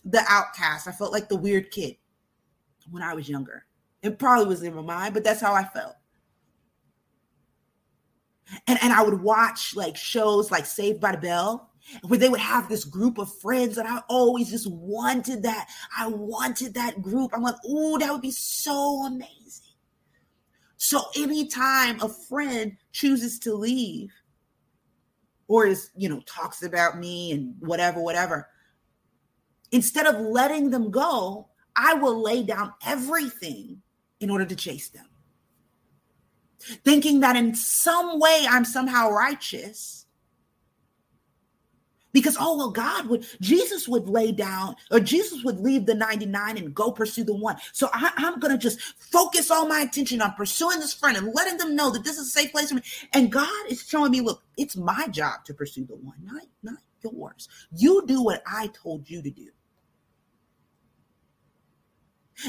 [0.05, 0.87] the outcast.
[0.87, 1.97] I felt like the weird kid
[2.91, 3.65] when I was younger.
[4.03, 5.95] It probably was in my mind, but that's how I felt.
[8.67, 11.71] And, and I would watch like shows like Saved by the Bell,
[12.07, 15.69] where they would have this group of friends, and I always just wanted that.
[15.97, 17.33] I wanted that group.
[17.35, 19.68] I'm like, oh, that would be so amazing.
[20.79, 24.11] So anytime a friend chooses to leave,
[25.49, 28.49] or is, you know, talks about me and whatever, whatever,
[29.73, 33.83] instead of letting them go, I will lay down everything
[34.21, 35.07] in order to chase them.
[36.85, 40.07] Thinking that in some way I'm somehow righteous.
[42.19, 46.59] Because, oh, well, God would, Jesus would lay down, or Jesus would leave the 99
[46.59, 47.57] and go pursue the one.
[47.73, 51.59] So I, am to just focus all my attention on pursuing this friend and letting
[51.59, 52.83] them know that this is a safe place for me.
[53.13, 56.79] And God is showing me, look, it's my job to pursue the one, not, not
[57.03, 57.49] yours.
[57.73, 59.49] You do what I told you to do.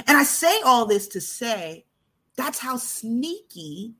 [0.07, 1.85] And I say all this to say
[2.35, 3.95] that's how sneaky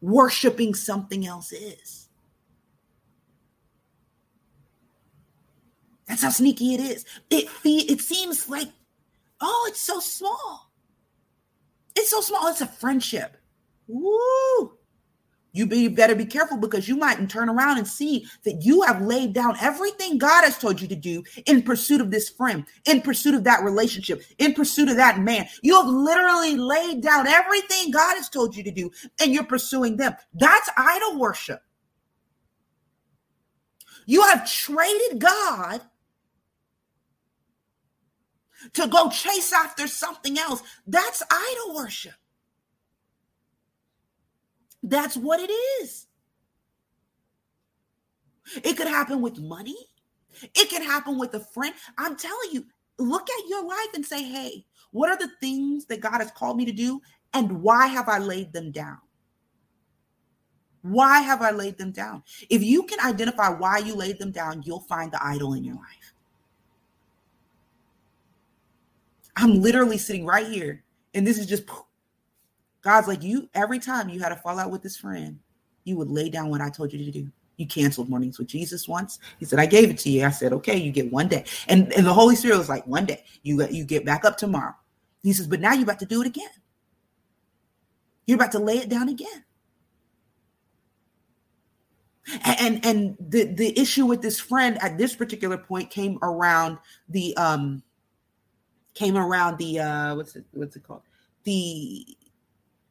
[0.00, 2.03] worshiping something else is.
[6.06, 7.04] That's how sneaky it is.
[7.30, 8.68] It it seems like,
[9.40, 10.70] oh, it's so small.
[11.96, 12.48] It's so small.
[12.48, 13.36] It's a friendship.
[13.86, 14.78] Woo!
[15.54, 19.00] you be better be careful because you might turn around and see that you have
[19.00, 23.00] laid down everything God has told you to do in pursuit of this friend, in
[23.00, 25.46] pursuit of that relationship, in pursuit of that man.
[25.62, 28.90] You have literally laid down everything God has told you to do
[29.20, 30.14] and you're pursuing them.
[30.34, 31.62] That's idol worship.
[34.06, 35.80] You have traded God
[38.72, 40.62] to go chase after something else.
[40.86, 42.14] That's idol worship.
[44.82, 45.52] That's what it
[45.82, 46.06] is.
[48.62, 49.76] It could happen with money.
[50.54, 51.74] It can happen with a friend.
[51.96, 52.66] I'm telling you,
[52.98, 56.56] look at your life and say, hey, what are the things that God has called
[56.56, 57.00] me to do?
[57.32, 58.98] And why have I laid them down?
[60.82, 62.22] Why have I laid them down?
[62.50, 65.76] If you can identify why you laid them down, you'll find the idol in your
[65.76, 66.03] life.
[69.36, 71.64] I'm literally sitting right here, and this is just
[72.82, 75.38] God's like, you every time you had a fallout with this friend,
[75.84, 77.30] you would lay down what I told you to do.
[77.56, 79.20] You canceled mornings with Jesus once.
[79.38, 80.24] He said, I gave it to you.
[80.24, 81.44] I said, okay, you get one day.
[81.68, 83.24] And, and the Holy Spirit was like, one day.
[83.42, 84.74] You, you get back up tomorrow.
[85.22, 86.50] He says, but now you're about to do it again.
[88.26, 89.44] You're about to lay it down again.
[92.42, 96.78] And and the the issue with this friend at this particular point came around
[97.10, 97.82] the um
[98.94, 101.02] came around the uh what's it what's it called
[101.44, 102.16] the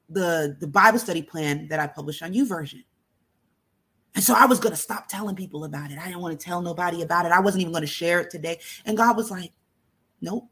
[0.09, 2.83] the the Bible study plan that I published on YouVersion.
[4.15, 5.97] And so I was going to stop telling people about it.
[5.97, 7.31] I didn't want to tell nobody about it.
[7.31, 8.59] I wasn't even going to share it today.
[8.85, 9.51] And God was like,
[10.21, 10.47] nope.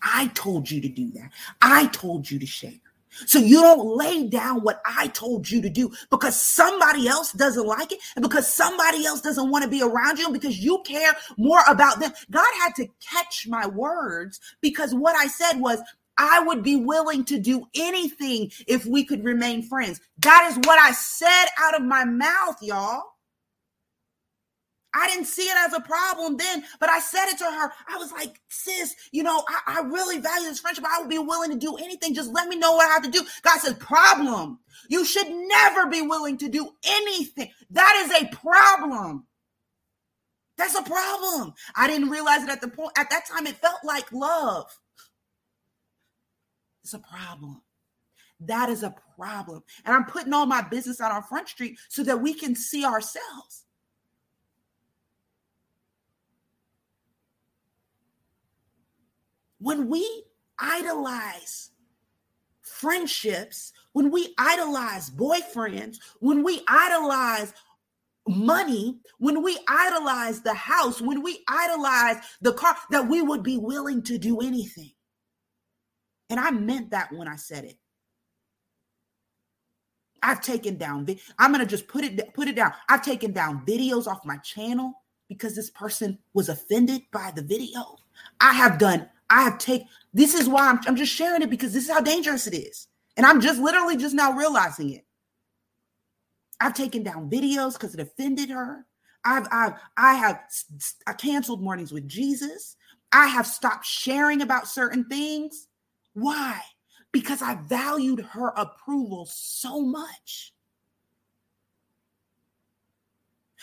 [0.00, 1.30] I told you to do that.
[1.60, 2.70] I told you to share.
[3.26, 7.66] So you don't lay down what I told you to do because somebody else doesn't
[7.66, 11.14] like it and because somebody else doesn't want to be around you because you care
[11.36, 12.12] more about them.
[12.30, 15.80] God had to catch my words because what I said was,
[16.16, 20.00] I would be willing to do anything if we could remain friends.
[20.18, 23.02] That is what I said out of my mouth, y'all.
[24.94, 27.72] I didn't see it as a problem then, but I said it to her.
[27.88, 30.84] I was like, sis, you know, I, I, really value this friendship.
[30.86, 32.14] I would be willing to do anything.
[32.14, 33.22] Just let me know what I have to do.
[33.42, 34.60] God says, problem.
[34.88, 37.50] You should never be willing to do anything.
[37.70, 39.26] That is a problem.
[40.56, 41.54] That's a problem.
[41.74, 44.66] I didn't realize it at the point, at that time, it felt like love.
[46.84, 47.62] It's a problem.
[48.40, 49.62] That is a problem.
[49.84, 52.84] And I'm putting all my business out on Front Street so that we can see
[52.84, 53.63] ourselves.
[59.64, 60.24] When we
[60.58, 61.70] idolize
[62.60, 67.54] friendships, when we idolize boyfriends, when we idolize
[68.28, 73.56] money, when we idolize the house, when we idolize the car, that we would be
[73.56, 74.92] willing to do anything.
[76.28, 77.78] And I meant that when I said it.
[80.22, 81.06] I've taken down
[81.38, 82.72] I'm to just put it put it down.
[82.88, 84.92] I've taken down videos off my channel
[85.28, 87.96] because this person was offended by the video.
[88.40, 91.72] I have done I have taken this is why I'm, I'm just sharing it because
[91.72, 92.88] this is how dangerous it is.
[93.16, 95.04] And I'm just literally just now realizing it.
[96.60, 98.86] I've taken down videos because it offended her.
[99.24, 100.40] I've I've I have
[101.06, 102.76] I canceled mornings with Jesus.
[103.12, 105.68] I have stopped sharing about certain things.
[106.14, 106.60] Why?
[107.12, 110.52] Because I valued her approval so much.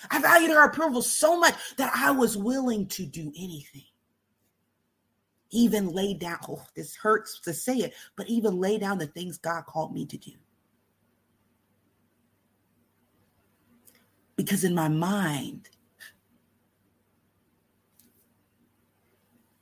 [0.10, 3.84] I valued her approval so much that I was willing to do anything
[5.52, 9.38] even lay down, oh, this hurts to say it, but even lay down the things
[9.38, 10.32] God called me to do.
[14.36, 15.70] Because in my mind,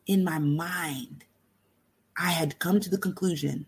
[0.06, 1.26] in my mind,
[2.18, 3.66] I had come to the conclusion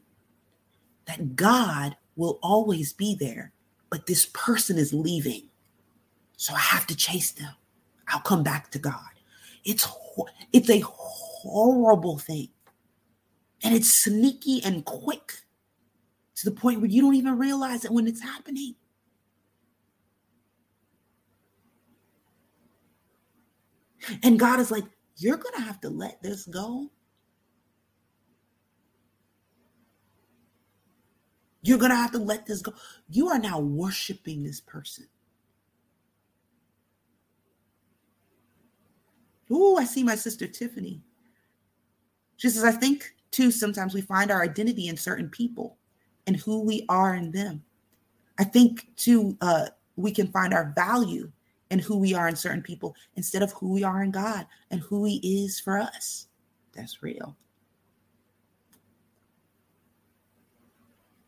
[1.06, 3.52] that God will always be there,
[3.90, 5.44] but this person is leaving.
[6.38, 7.54] So I have to chase them.
[8.08, 8.96] I'll come back to God.
[9.64, 9.88] It's
[10.52, 10.80] it's a
[11.42, 12.50] horrible thing.
[13.64, 15.34] And it's sneaky and quick
[16.36, 18.76] to the point where you don't even realize it when it's happening.
[24.24, 24.86] And God is like,
[25.18, 26.90] you're going to have to let this go.
[31.62, 32.74] You're going to have to let this go.
[33.08, 35.08] You are now worshiping this person.
[39.52, 41.04] Oh, I see my sister Tiffany.
[42.42, 45.78] She says, I think too, sometimes we find our identity in certain people
[46.26, 47.64] and who we are in them.
[48.40, 51.32] I think too, uh, we can find our value
[51.70, 54.82] in who we are in certain people instead of who we are in God and
[54.82, 56.30] who He is for us.
[56.74, 57.38] That's real.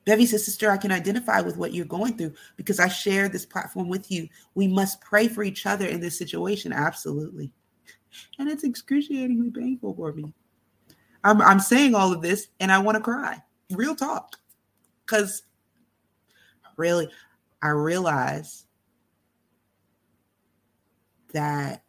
[0.05, 3.45] Bevy says, Sister, I can identify with what you're going through because I share this
[3.45, 4.27] platform with you.
[4.55, 6.73] We must pray for each other in this situation.
[6.73, 7.51] Absolutely.
[8.39, 10.33] And it's excruciatingly painful for me.
[11.23, 13.41] I'm I'm saying all of this and I want to cry.
[13.71, 14.37] Real talk.
[15.05, 15.43] Cuz
[16.77, 17.09] really
[17.61, 18.65] I realize
[21.33, 21.83] that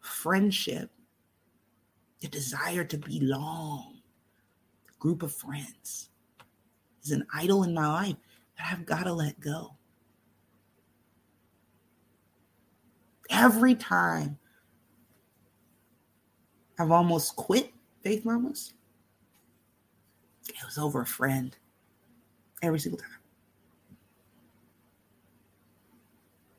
[0.00, 0.90] friendship,
[2.20, 4.02] the desire to belong,
[4.98, 6.10] group of friends
[7.02, 8.16] is an idol in my life
[8.56, 9.76] that I've got to let go.
[13.30, 14.38] Every time
[16.78, 18.74] I've almost quit Faith Mamas.
[20.48, 21.56] It was over a friend
[22.62, 23.08] every single time.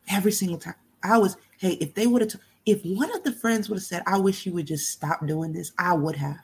[0.09, 0.75] Every single time.
[1.03, 3.83] I was, hey, if they would have, t- if one of the friends would have
[3.83, 6.39] said, I wish you would just stop doing this, I would have.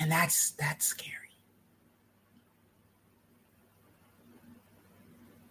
[0.00, 1.16] And that's that's scary.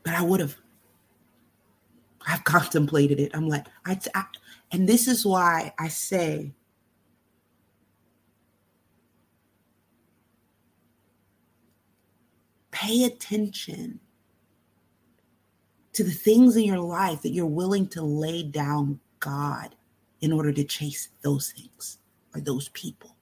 [0.03, 0.57] But I would have.
[2.27, 3.31] I've contemplated it.
[3.33, 4.25] I'm like, I, I
[4.71, 6.53] and this is why I say
[12.71, 13.99] pay attention
[15.93, 19.75] to the things in your life that you're willing to lay down God
[20.21, 21.97] in order to chase those things
[22.33, 23.15] or those people.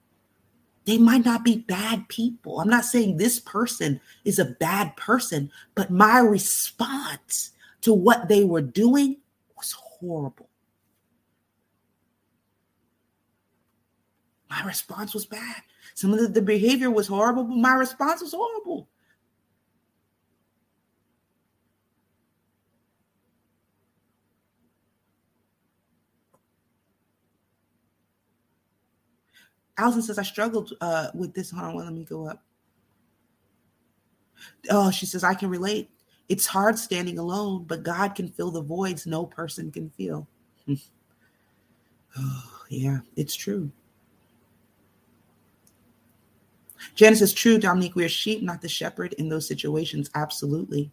[0.85, 2.59] they might not be bad people.
[2.59, 8.43] I'm not saying this person is a bad person, but my response to what they
[8.43, 9.17] were doing
[9.55, 10.48] was horrible.
[14.49, 15.61] My response was bad.
[15.93, 18.89] Some of the, the behavior was horrible, but my response was horrible.
[29.77, 31.51] Allison says, I struggled uh, with this.
[31.51, 32.43] Hold on, well, let me go up.
[34.69, 35.89] Oh, she says, I can relate.
[36.27, 40.27] It's hard standing alone, but God can fill the voids no person can feel.
[42.17, 43.71] oh, yeah, it's true.
[46.95, 47.95] Janice is true, Dominique.
[47.95, 50.09] We are sheep, not the shepherd in those situations.
[50.15, 50.91] Absolutely.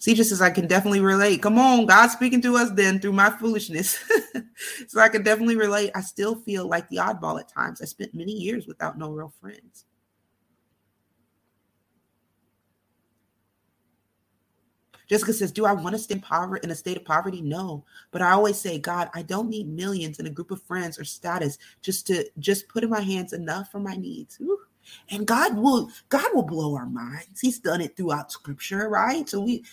[0.00, 1.42] CJ says, I can definitely relate.
[1.42, 3.98] Come on, God speaking to us then through my foolishness.
[4.88, 5.90] so I can definitely relate.
[5.94, 7.80] I still feel like the oddball at times.
[7.80, 9.86] I spent many years without no real friends.
[15.06, 17.40] Jessica says, Do I want to stay in, poverty, in a state of poverty?
[17.40, 17.84] No.
[18.10, 21.04] But I always say, God, I don't need millions in a group of friends or
[21.04, 24.38] status just to just put in my hands enough for my needs.
[24.40, 24.58] Ooh.
[25.10, 27.40] And God will God will blow our minds.
[27.40, 29.28] He's done it throughout scripture, right?
[29.28, 29.64] So we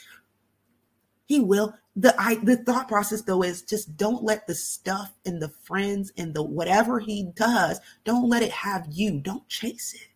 [1.25, 1.73] he will.
[1.95, 6.11] The I the thought process though is just don't let the stuff and the friends
[6.17, 9.19] and the whatever he does, don't let it have you.
[9.19, 10.07] Don't chase it.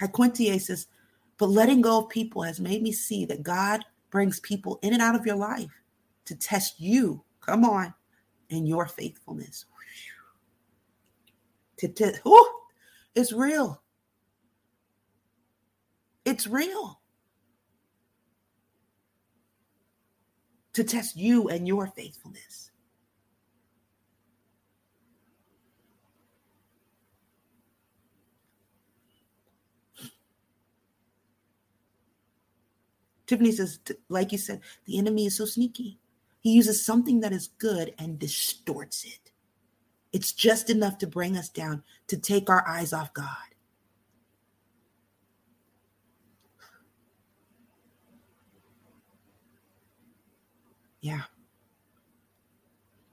[0.00, 0.86] Quintier says,
[1.38, 5.02] but letting go of people has made me see that God brings people in and
[5.02, 5.70] out of your life
[6.26, 7.22] to test you.
[7.40, 7.94] Come on
[8.50, 9.66] and your faithfulness.
[11.78, 12.60] To, to, oh,
[13.14, 13.82] it's real.
[16.24, 17.00] It's real.
[20.72, 22.70] To test you and your faithfulness.
[33.26, 35.98] Tiffany says, like you said, the enemy is so sneaky.
[36.40, 39.32] He uses something that is good and distorts it.
[40.12, 43.26] It's just enough to bring us down, to take our eyes off God.
[51.00, 51.22] Yeah.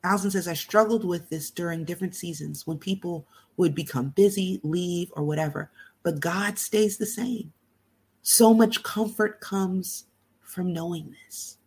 [0.03, 3.25] Allison says, I struggled with this during different seasons when people
[3.57, 5.71] would become busy, leave, or whatever,
[6.03, 7.53] but God stays the same.
[8.23, 10.05] So much comfort comes
[10.41, 11.57] from knowing this.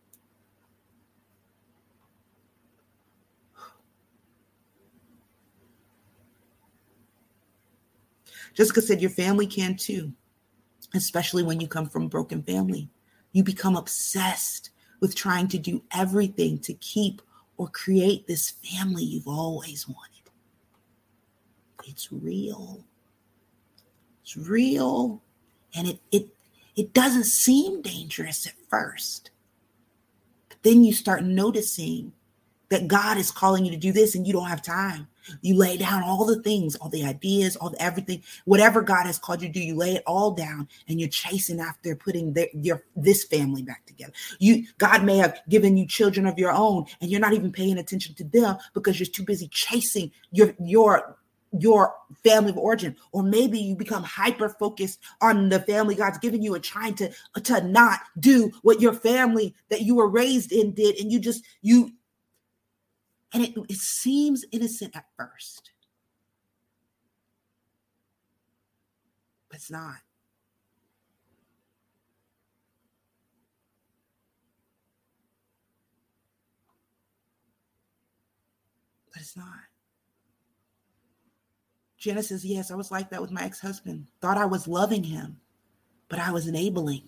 [8.55, 10.13] Jessica said, Your family can too,
[10.95, 12.89] especially when you come from a broken family.
[13.33, 17.21] You become obsessed with trying to do everything to keep
[17.59, 20.31] or create this family you've always wanted.
[21.85, 22.83] It's real.
[24.23, 25.23] It's real.
[25.75, 26.36] And it, it,
[26.77, 29.31] it doesn't seem dangerous at first.
[30.49, 32.13] But then you start noticing
[32.69, 35.09] that God is calling you to do this and you don't have time.
[35.41, 39.19] You lay down all the things, all the ideas, all the everything, whatever God has
[39.19, 42.85] called you to do, you lay it all down and you're chasing after putting your
[42.95, 44.13] this family back together.
[44.39, 47.79] You God may have given you children of your own and you're not even paying
[47.79, 51.17] attention to them because you're too busy chasing your your
[51.61, 56.43] your family of origin or maybe you become hyper focused on the family god's given
[56.43, 57.11] you and trying to
[57.43, 61.45] to not do what your family that you were raised in did and you just
[61.63, 61.91] you
[63.33, 65.71] and it, it seems innocent at first,
[69.51, 69.97] but it's not.
[79.13, 79.66] But it's not.
[82.07, 84.07] Genesis, yes, I was like that with my ex husband.
[84.21, 85.41] Thought I was loving him,
[86.09, 87.03] but I was enabling.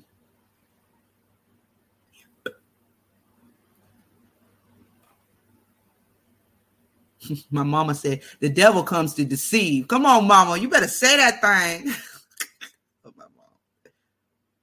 [7.52, 9.86] My mama said, the devil comes to deceive.
[9.86, 10.58] Come on, mama.
[10.58, 11.92] You better say that thing.
[13.06, 13.46] oh, my mom.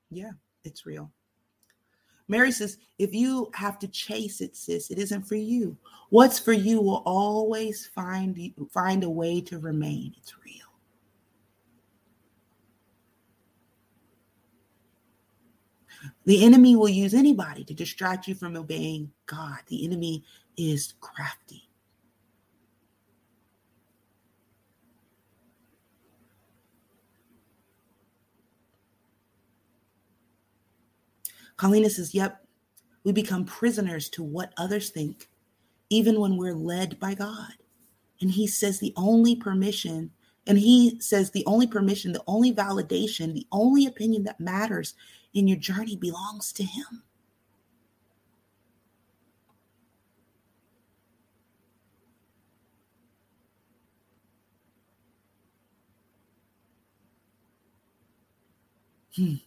[0.09, 0.31] Yeah,
[0.65, 1.11] it's real.
[2.27, 5.77] Mary says, if you have to chase it, sis, it isn't for you.
[6.10, 10.14] What's for you will always find find a way to remain.
[10.18, 10.53] It's real.
[16.26, 19.60] The enemy will use anybody to distract you from obeying God.
[19.68, 20.23] The enemy
[20.57, 21.69] is crafty.
[31.57, 32.45] Colleen says, Yep,
[33.03, 35.30] We become prisoners to what others think,
[35.90, 37.53] even when we're led by God.
[38.22, 40.11] And He says the only permission,
[40.48, 44.95] and He says the only permission, the only validation, the only opinion that matters
[45.34, 47.03] in your journey belongs to Him.
[59.15, 59.44] Hmm.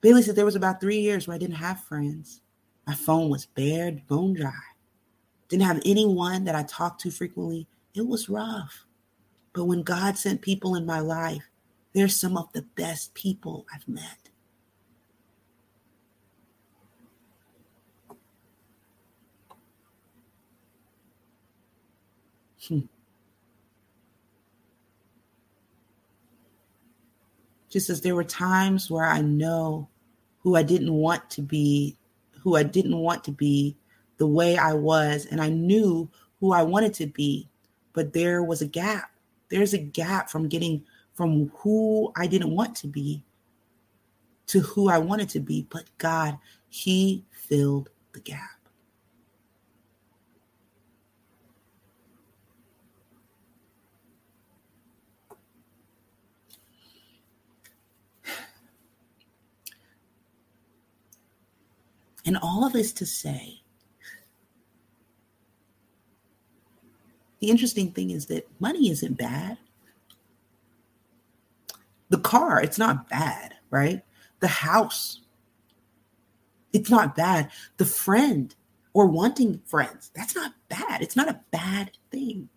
[0.00, 2.40] Bailey said there was about three years where I didn't have friends.
[2.86, 4.52] My phone was bare, bone dry.
[5.48, 7.66] Didn't have anyone that I talked to frequently.
[7.94, 8.84] It was rough.
[9.52, 11.48] But when God sent people in my life,
[11.92, 14.28] they're some of the best people I've met.
[22.68, 22.80] Hmm.
[27.68, 29.88] Just as there were times where I know
[30.40, 31.96] who I didn't want to be,
[32.42, 33.76] who I didn't want to be
[34.16, 36.08] the way I was, and I knew
[36.40, 37.48] who I wanted to be,
[37.92, 39.10] but there was a gap.
[39.48, 40.84] There's a gap from getting
[41.14, 43.24] from who I didn't want to be
[44.46, 46.38] to who I wanted to be, but God,
[46.68, 48.57] He filled the gap.
[62.28, 63.62] And all of this to say,
[67.40, 69.56] the interesting thing is that money isn't bad.
[72.10, 74.02] The car, it's not bad, right?
[74.40, 75.22] The house,
[76.74, 77.50] it's not bad.
[77.78, 78.54] The friend
[78.92, 81.00] or wanting friends, that's not bad.
[81.00, 82.50] It's not a bad thing.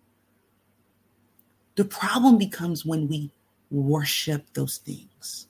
[1.76, 3.32] The problem becomes when we
[3.70, 5.46] worship those things.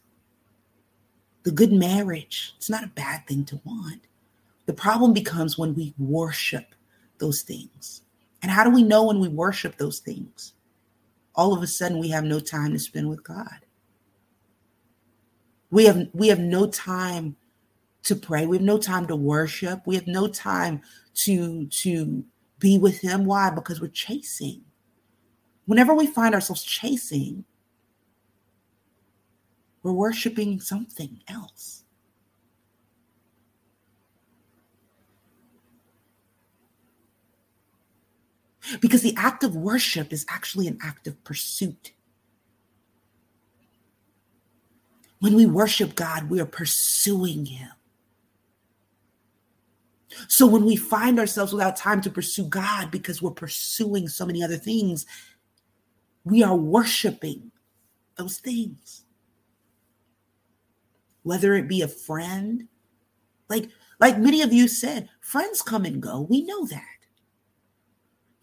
[1.43, 4.07] The good marriage, it's not a bad thing to want.
[4.73, 6.75] The problem becomes when we worship
[7.19, 8.01] those things.
[8.41, 10.55] And how do we know when we worship those things?
[11.35, 13.67] All of a sudden we have no time to spend with God.
[15.71, 17.37] We have we have no time
[18.05, 18.47] to pray.
[18.47, 19.83] We have no time to worship.
[19.85, 20.81] We have no time
[21.17, 22.25] to to
[22.59, 23.27] be with him.
[23.27, 23.51] Why?
[23.51, 24.63] Because we're chasing.
[25.67, 27.45] Whenever we find ourselves chasing,
[29.83, 31.82] we're worshiping something else.
[38.81, 41.93] Because the act of worship is actually an act of pursuit.
[45.19, 47.71] When we worship God, we are pursuing Him.
[50.29, 54.43] So when we find ourselves without time to pursue God because we're pursuing so many
[54.43, 55.07] other things,
[56.25, 57.51] we are worshiping
[58.17, 59.05] those things.
[61.23, 62.69] Whether it be a friend,
[63.49, 63.69] like
[64.01, 66.27] like many of you said, friends come and go.
[66.29, 67.02] We know that.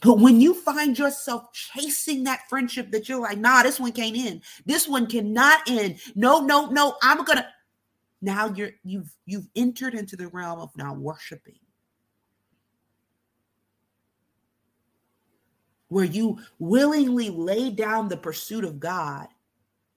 [0.02, 4.16] But when you find yourself chasing that friendship that you're like, nah, this one can't
[4.16, 4.42] end.
[4.66, 6.00] This one cannot end.
[6.16, 7.48] No, no, no, I'm gonna.
[8.22, 11.60] Now you're you've you've entered into the realm of now worshiping.
[15.90, 19.28] Where you willingly lay down the pursuit of God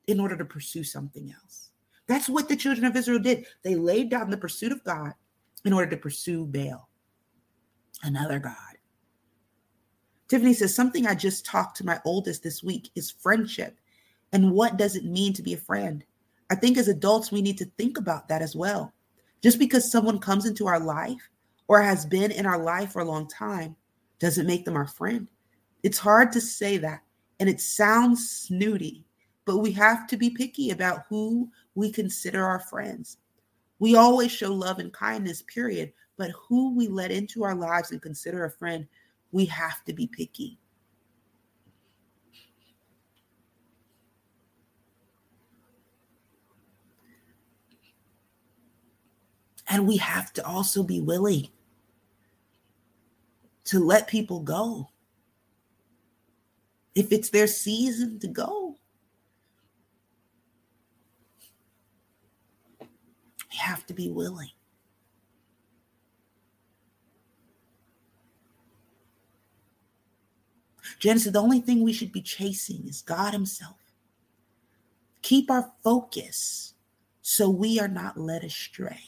[0.07, 1.71] in order to pursue something else.
[2.07, 3.47] That's what the children of Israel did.
[3.63, 5.13] They laid down the pursuit of God
[5.65, 6.89] in order to pursue Baal,
[8.03, 8.72] another God.
[10.33, 13.79] Tiffany says, Something I just talked to my oldest this week is friendship.
[14.33, 16.03] And what does it mean to be a friend?
[16.49, 18.95] I think as adults, we need to think about that as well.
[19.43, 21.29] Just because someone comes into our life
[21.69, 23.77] or has been in our life for a long time
[24.21, 25.29] doesn't make them our friend.
[25.83, 27.03] It's hard to say that,
[27.39, 29.05] and it sounds snooty,
[29.45, 33.19] but we have to be picky about who we consider our friends.
[33.81, 38.01] We always show love and kindness, period, but who we let into our lives and
[38.01, 38.89] consider a friend
[39.33, 40.59] we have to be picky.
[49.69, 51.49] And we have to also be willing
[53.65, 54.91] to let people go.
[56.95, 58.77] If it's their season to go,
[62.81, 64.51] we have to be willing.
[71.03, 73.75] Genesis, the only thing we should be chasing is God Himself.
[75.21, 76.75] Keep our focus
[77.23, 79.01] so we are not led astray.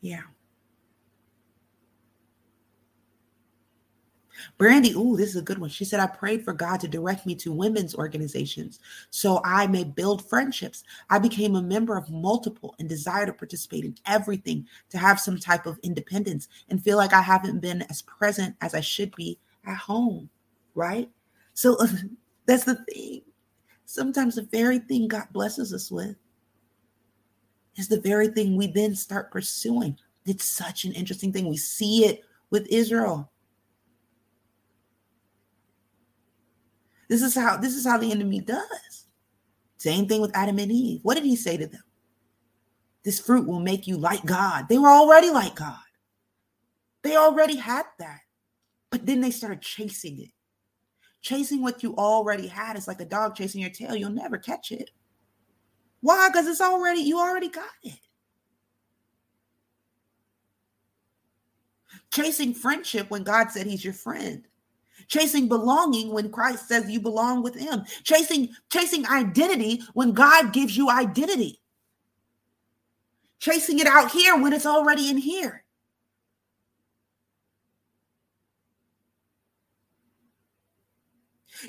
[0.00, 0.22] Yeah.
[4.58, 5.70] Brandy, ooh, this is a good one.
[5.70, 9.84] She said, I prayed for God to direct me to women's organizations so I may
[9.84, 10.84] build friendships.
[11.10, 15.38] I became a member of multiple and desire to participate in everything to have some
[15.38, 19.38] type of independence and feel like I haven't been as present as I should be
[19.66, 20.28] at home,
[20.74, 21.10] right?
[21.54, 21.76] So
[22.46, 23.22] that's the thing.
[23.84, 26.16] Sometimes the very thing God blesses us with
[27.76, 29.98] is the very thing we then start pursuing.
[30.24, 31.48] It's such an interesting thing.
[31.48, 33.31] We see it with Israel
[37.12, 39.06] This is how this is how the enemy does.
[39.76, 41.00] Same thing with Adam and Eve.
[41.02, 41.82] What did he say to them?
[43.04, 44.66] This fruit will make you like God.
[44.70, 45.76] They were already like God.
[47.02, 48.20] They already had that.
[48.88, 50.30] But then they started chasing it.
[51.20, 53.94] Chasing what you already had is like a dog chasing your tail.
[53.94, 54.88] You'll never catch it.
[56.00, 56.30] Why?
[56.30, 58.00] Because it's already, you already got it.
[62.10, 64.46] Chasing friendship when God said he's your friend
[65.08, 70.76] chasing belonging when Christ says you belong with him, chasing chasing identity when God gives
[70.76, 71.60] you identity.
[73.38, 75.62] Chasing it out here when it's already in here.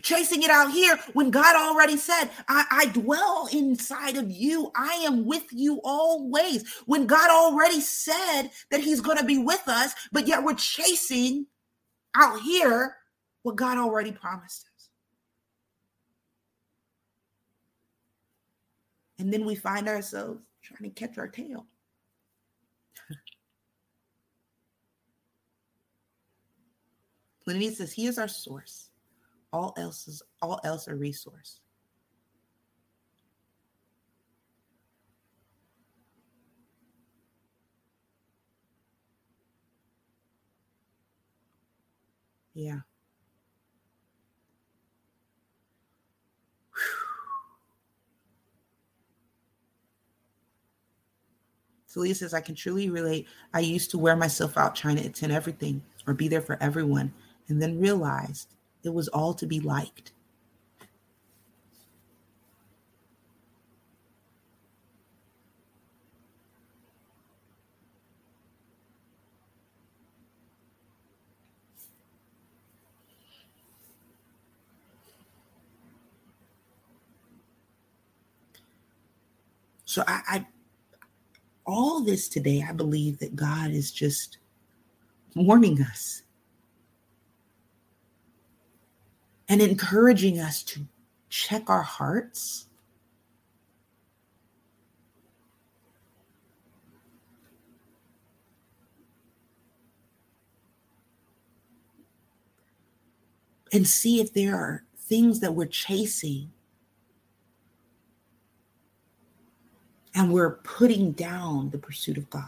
[0.02, 4.72] chasing it out here when God already said, I, I, dwell inside of you.
[4.76, 6.68] I am with you always.
[6.86, 11.46] When God already said that He's going to be with us, but yet we're chasing
[12.16, 12.96] out here
[13.44, 14.90] what God already promised us.
[19.20, 21.68] And then we find ourselves trying to catch our tail.
[27.46, 28.90] Lenny says, He is our source.
[29.52, 31.60] All else is all else a resource.
[42.56, 42.80] Yeah.
[51.94, 53.28] Celia says, I can truly relate.
[53.54, 57.14] I used to wear myself out trying to attend everything or be there for everyone,
[57.48, 58.48] and then realized
[58.84, 60.12] it was all to be liked.
[79.86, 80.48] So I, I
[81.66, 84.38] all this today, I believe that God is just
[85.36, 86.24] warning us
[89.48, 90.82] and encouraging us to
[91.30, 92.68] check our hearts.
[103.72, 106.53] And see if there are things that we're chasing
[110.16, 112.48] and we're putting down the pursuit of God.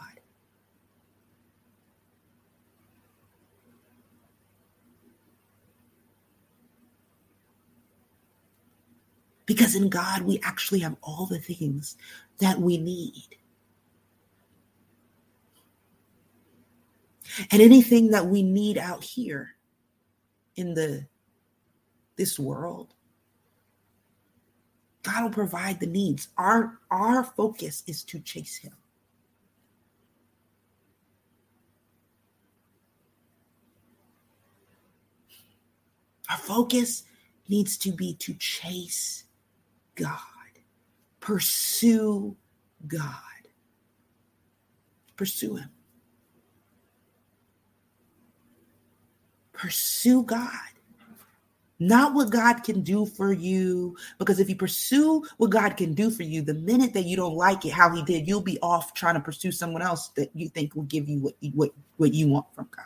[9.45, 11.97] Because in God, we actually have all the things
[12.39, 13.35] that we need.
[17.51, 19.55] And anything that we need out here
[20.55, 21.05] in the
[22.15, 22.94] this world
[25.05, 26.29] God will provide the needs.
[26.35, 28.73] Our our focus is to chase him.
[36.29, 37.03] Our focus
[37.47, 39.25] needs to be to chase
[39.93, 40.19] God,
[41.19, 42.35] pursue
[42.87, 43.13] God,
[45.15, 45.69] pursue Him,
[49.53, 50.74] pursue God
[51.79, 53.97] not what God can do for you.
[54.17, 57.35] Because if you pursue what God can do for you, the minute that you don't
[57.35, 60.49] like it, how He did, you'll be off trying to pursue someone else that you
[60.49, 62.85] think will give you what you, what, what you want from God.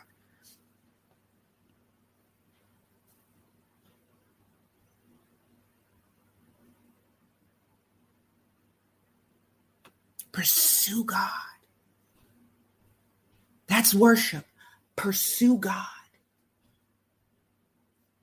[10.32, 11.30] Pursue God.
[13.66, 14.44] That's worship.
[14.96, 15.86] Pursue God.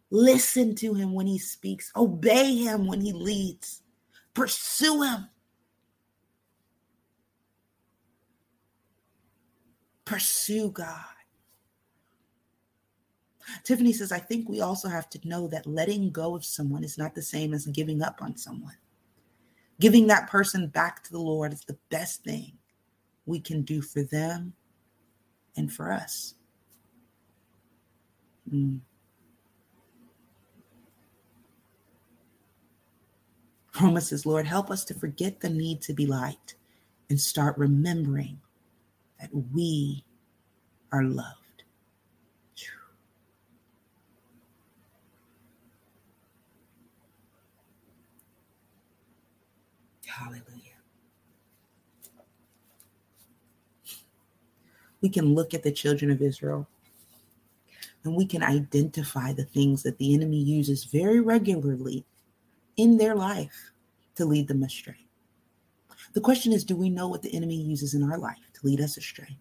[0.10, 3.82] Listen to him when he speaks, obey him when he leads,
[4.34, 5.30] pursue him.
[10.06, 11.04] Pursue God.
[13.64, 16.98] Tiffany says, I think we also have to know that letting go of someone is
[16.98, 18.76] not the same as giving up on someone.
[19.80, 22.54] Giving that person back to the Lord is the best thing
[23.26, 24.54] we can do for them
[25.56, 26.36] and for us.
[28.52, 28.80] Mm.
[33.78, 36.56] Promises, Lord, help us to forget the need to be liked
[37.10, 38.40] and start remembering
[39.20, 40.04] that we
[40.92, 41.36] are loved.
[50.08, 50.42] Hallelujah.
[55.02, 56.68] We can look at the children of Israel
[58.04, 62.04] and we can identify the things that the enemy uses very regularly
[62.78, 63.72] in their life
[64.16, 65.08] to lead them astray.
[66.14, 68.82] The question is do we know what the enemy uses in our life to lead
[68.82, 69.38] us astray?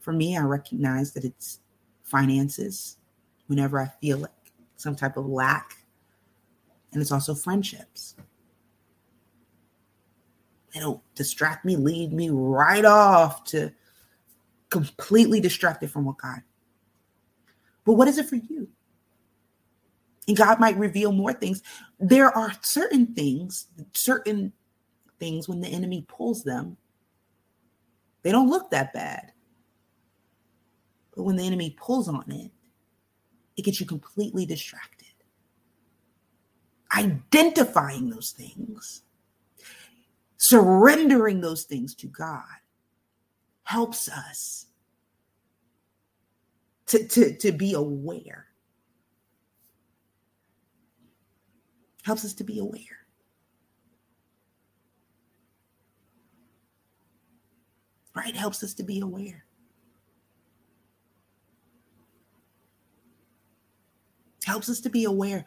[0.00, 1.60] For me, I recognize that it's
[2.02, 2.98] finances
[3.46, 4.30] whenever I feel like
[4.76, 5.76] some type of lack,
[6.92, 8.14] and it's also friendships.
[10.74, 13.72] It'll distract me, lead me right off to
[14.70, 16.42] completely distracted from what God.
[17.84, 18.68] But what is it for you?
[20.28, 21.62] And God might reveal more things.
[21.98, 24.52] There are certain things, certain
[25.18, 26.76] things when the enemy pulls them,
[28.22, 29.32] they don't look that bad.
[31.16, 32.50] But when the enemy pulls on it,
[33.56, 35.06] it gets you completely distracted.
[36.94, 39.02] Identifying those things,
[40.36, 42.44] surrendering those things to God
[43.64, 44.66] helps us
[46.86, 48.47] to, to, to be aware.
[52.08, 52.80] Helps us to be aware.
[58.16, 58.34] Right?
[58.34, 59.44] Helps us to be aware.
[64.46, 65.44] Helps us to be aware.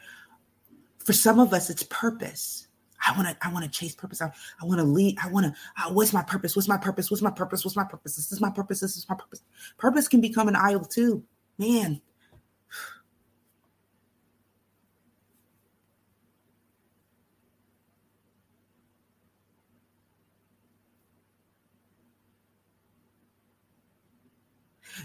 [1.00, 2.68] For some of us, it's purpose.
[3.04, 4.22] I want to, I want to chase purpose.
[4.22, 4.32] I,
[4.62, 5.18] I want to lead.
[5.18, 6.56] I want to, uh, what's my purpose?
[6.56, 7.10] What's my purpose?
[7.10, 7.66] What's my purpose?
[7.66, 8.18] What's my purpose?
[8.18, 8.82] This is my purpose.
[8.82, 9.42] This is my purpose.
[9.80, 11.24] Purpose can become an idol too.
[11.58, 12.02] Man.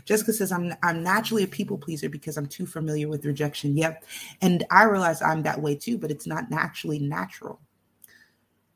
[0.04, 3.76] Jessica says I'm I'm naturally a people pleaser because I'm too familiar with rejection.
[3.76, 4.04] Yep.
[4.42, 7.60] And I realize I'm that way too, but it's not naturally natural.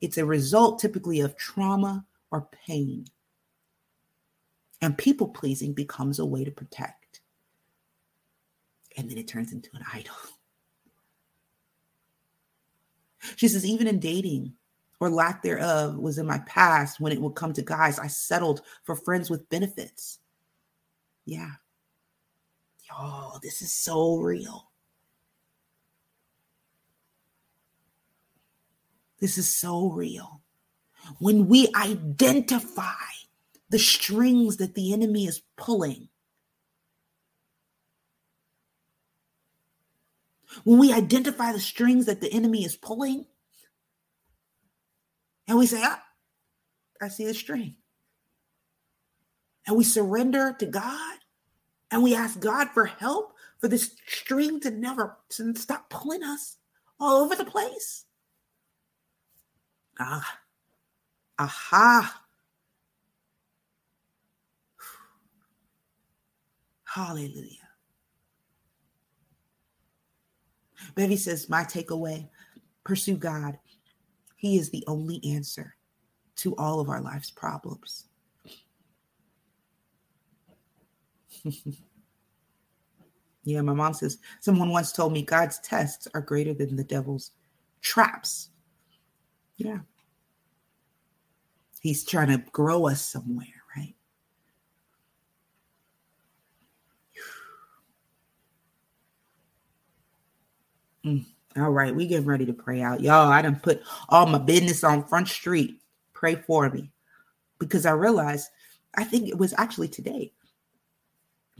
[0.00, 3.06] It's a result typically of trauma or pain.
[4.82, 7.20] And people pleasing becomes a way to protect.
[8.96, 10.14] And then it turns into an idol.
[13.36, 14.54] She says, even in dating
[14.98, 18.62] or lack thereof was in my past when it would come to guys, I settled
[18.82, 20.19] for friends with benefits.
[21.24, 21.52] Yeah.
[22.88, 24.70] Y'all, this is so real.
[29.20, 30.40] This is so real.
[31.18, 32.94] When we identify
[33.68, 36.08] the strings that the enemy is pulling,
[40.64, 43.26] when we identify the strings that the enemy is pulling,
[45.46, 46.02] and we say, ah,
[47.00, 47.76] I see the string.
[49.70, 51.18] And we surrender to God
[51.92, 56.56] and we ask God for help for this string to never to stop pulling us
[56.98, 58.04] all over the place.
[60.00, 60.38] Ah,
[61.38, 62.24] aha.
[66.82, 67.68] Hallelujah.
[70.96, 72.28] Betty says, My takeaway
[72.82, 73.56] pursue God.
[74.34, 75.76] He is the only answer
[76.38, 78.09] to all of our life's problems.
[83.44, 87.32] yeah, my mom says, Someone once told me God's tests are greater than the devil's
[87.80, 88.50] traps.
[89.56, 89.78] Yeah.
[91.80, 93.46] He's trying to grow us somewhere,
[93.76, 93.94] right?
[101.04, 101.24] Mm,
[101.56, 103.00] all right, we getting ready to pray out.
[103.00, 105.80] Y'all, I done put all my business on Front Street.
[106.12, 106.90] Pray for me.
[107.58, 108.48] Because I realized,
[108.94, 110.32] I think it was actually today,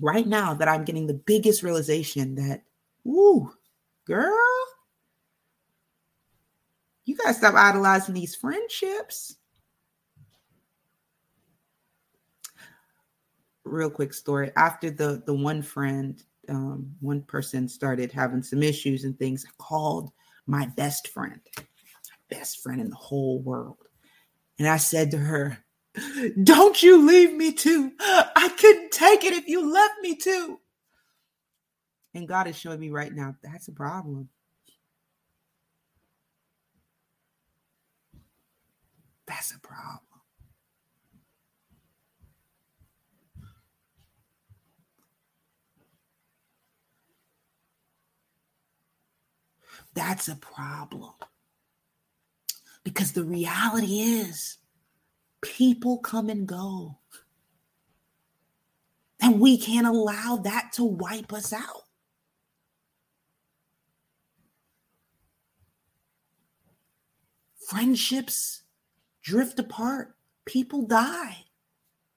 [0.01, 2.63] right now, that I'm getting the biggest realization that,
[3.07, 3.53] ooh,
[4.07, 4.39] girl,
[7.05, 9.37] you got to stop idolizing these friendships.
[13.71, 14.51] real quick story.
[14.57, 19.51] After the the one friend, um, one person started having some issues and things, I
[19.59, 20.11] called
[20.47, 21.41] my best friend,
[22.29, 23.87] best friend in the whole world,
[24.59, 25.59] and I said to her,
[26.43, 27.93] "Don't you leave me too.
[28.01, 30.61] I couldn't take it if you left me too."
[32.15, 34.29] And God is showing me right now that's a problem.
[39.27, 40.01] That's a problem.
[49.95, 51.15] That's a problem.
[52.85, 54.59] Because the reality is,
[55.43, 56.99] people come and go.
[59.21, 61.85] And we can't allow that to wipe us out.
[67.69, 68.63] Friendships
[69.23, 71.45] drift apart, people die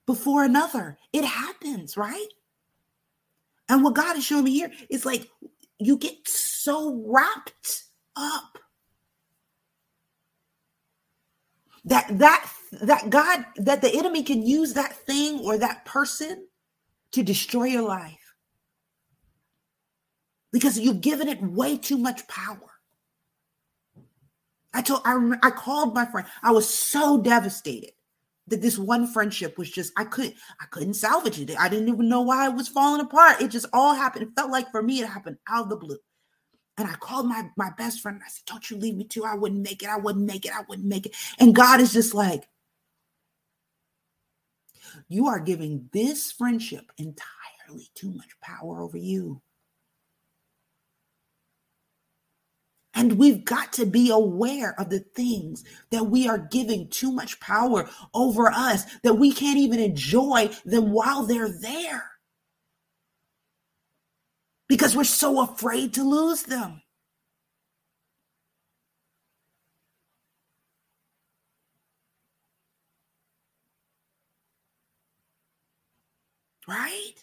[0.08, 0.98] before another.
[1.12, 2.28] It happens, right?
[3.70, 5.30] And what God is showing me here is like
[5.80, 7.84] you get so wrapped
[8.16, 8.58] up
[11.86, 12.50] that that
[12.82, 16.48] that God that the enemy can use that thing or that person
[17.12, 18.36] to destroy your life
[20.52, 22.60] because you've given it way too much power.
[24.74, 26.28] I told I I called my friend.
[26.42, 27.92] I was so devastated
[28.48, 31.60] that this one friendship was just I couldn't I couldn't salvage it.
[31.60, 33.42] I didn't even know why it was falling apart.
[33.42, 34.24] It just all happened.
[34.24, 35.98] It felt like for me it happened out of the blue.
[36.78, 39.26] And I called my my best friend and I said, "Don't you leave me too.
[39.26, 39.90] I wouldn't make it.
[39.90, 40.54] I wouldn't make it.
[40.56, 42.50] I wouldn't make it." And God is just like,
[45.08, 49.42] "You are giving this friendship entirely too much power over you."
[52.96, 57.40] And we've got to be aware of the things that we are giving too much
[57.40, 62.13] power over us, that we can't even enjoy them while they're there.
[64.68, 66.82] Because we're so afraid to lose them.
[76.68, 77.14] Right?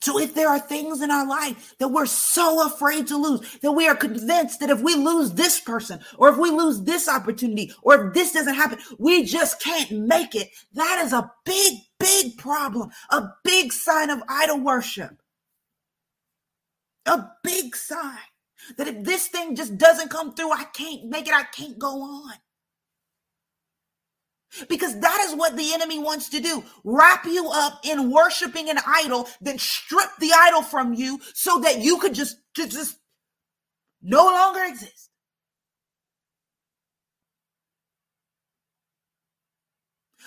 [0.00, 3.72] So if there are things in our life that we're so afraid to lose, that
[3.72, 7.72] we are convinced that if we lose this person, or if we lose this opportunity,
[7.82, 12.36] or if this doesn't happen, we just can't make it, that is a big, big
[12.36, 15.22] problem, a big sign of idol worship.
[17.06, 18.18] A big sign
[18.76, 22.02] that if this thing just doesn't come through, I can't make it, I can't go
[22.02, 22.34] on.
[24.68, 28.78] Because that is what the enemy wants to do wrap you up in worshiping an
[28.86, 32.98] idol, then strip the idol from you so that you could just, just, just
[34.00, 35.10] no longer exist.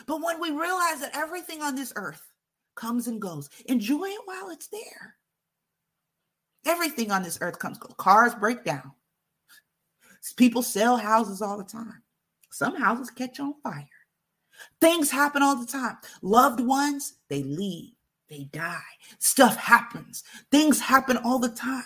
[0.06, 2.22] But when we realize that everything on this earth
[2.76, 5.17] comes and goes, enjoy it while it's there.
[6.68, 8.92] Everything on this earth comes, cars break down.
[10.36, 12.04] People sell houses all the time.
[12.52, 13.88] Some houses catch on fire.
[14.82, 15.98] Things happen all the time.
[16.22, 17.94] Loved ones, they leave,
[18.30, 18.82] they die.
[19.20, 20.24] Stuff happens.
[20.52, 21.84] Things happen all the time.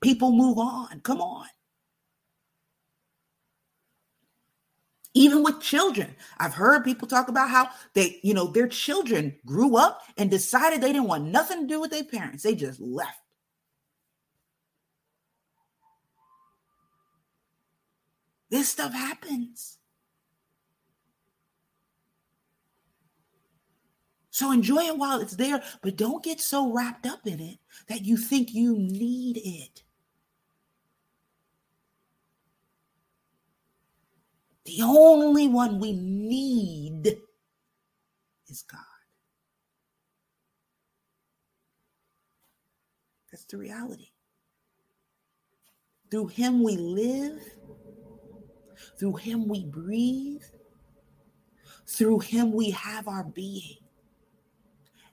[0.00, 1.00] People move on.
[1.00, 1.46] Come on.
[5.14, 9.76] Even with children, I've heard people talk about how they, you know, their children grew
[9.76, 12.42] up and decided they didn't want nothing to do with their parents.
[12.42, 13.23] They just left.
[18.54, 19.78] This stuff happens.
[24.30, 27.58] So enjoy it while it's there, but don't get so wrapped up in it
[27.88, 29.82] that you think you need it.
[34.66, 37.16] The only one we need
[38.46, 38.80] is God.
[43.32, 44.10] That's the reality.
[46.12, 47.42] Through Him we live,
[49.04, 50.44] through Him we breathe,
[51.86, 53.76] through Him we have our being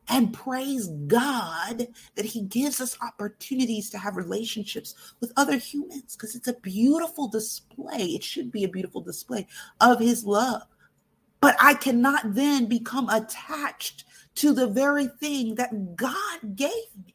[0.08, 6.38] and praise God that He gives us opportunities to have relationships with other humans because
[6.38, 8.06] it's a beautiful display.
[8.16, 9.46] It should be a beautiful display
[9.82, 10.64] of His love.
[11.42, 14.06] But I cannot then become attached
[14.36, 17.11] to the very thing that God gave me.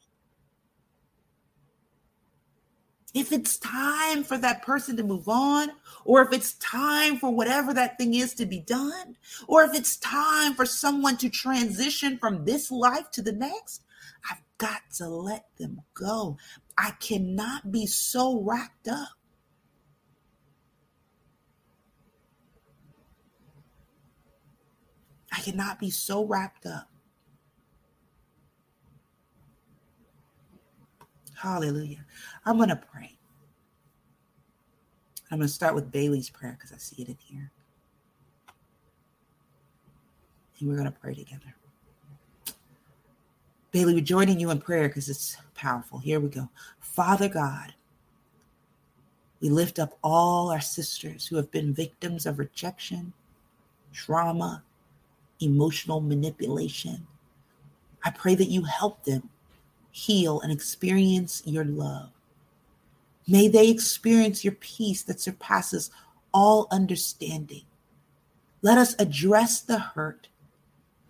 [3.14, 5.70] If it's time for that person to move on,
[6.04, 9.16] or if it's time for whatever that thing is to be done,
[9.46, 13.82] or if it's time for someone to transition from this life to the next,
[14.30, 16.36] I've got to let them go.
[16.76, 19.08] I cannot be so wrapped up.
[25.32, 26.88] I cannot be so wrapped up.
[31.36, 32.04] Hallelujah.
[32.44, 33.16] I'm going to pray.
[35.30, 37.50] I'm going to start with Bailey's prayer because I see it in here.
[40.58, 41.54] And we're going to pray together.
[43.70, 45.98] Bailey, we're joining you in prayer because it's powerful.
[45.98, 46.48] Here we go.
[46.80, 47.74] Father God,
[49.40, 53.12] we lift up all our sisters who have been victims of rejection,
[53.92, 54.62] trauma,
[55.40, 57.06] emotional manipulation.
[58.02, 59.28] I pray that you help them
[59.96, 62.10] heal, and experience your love.
[63.26, 65.90] May they experience your peace that surpasses
[66.34, 67.62] all understanding.
[68.60, 70.28] Let us address the hurt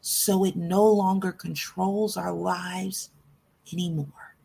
[0.01, 3.11] so it no longer controls our lives
[3.73, 4.37] anymore.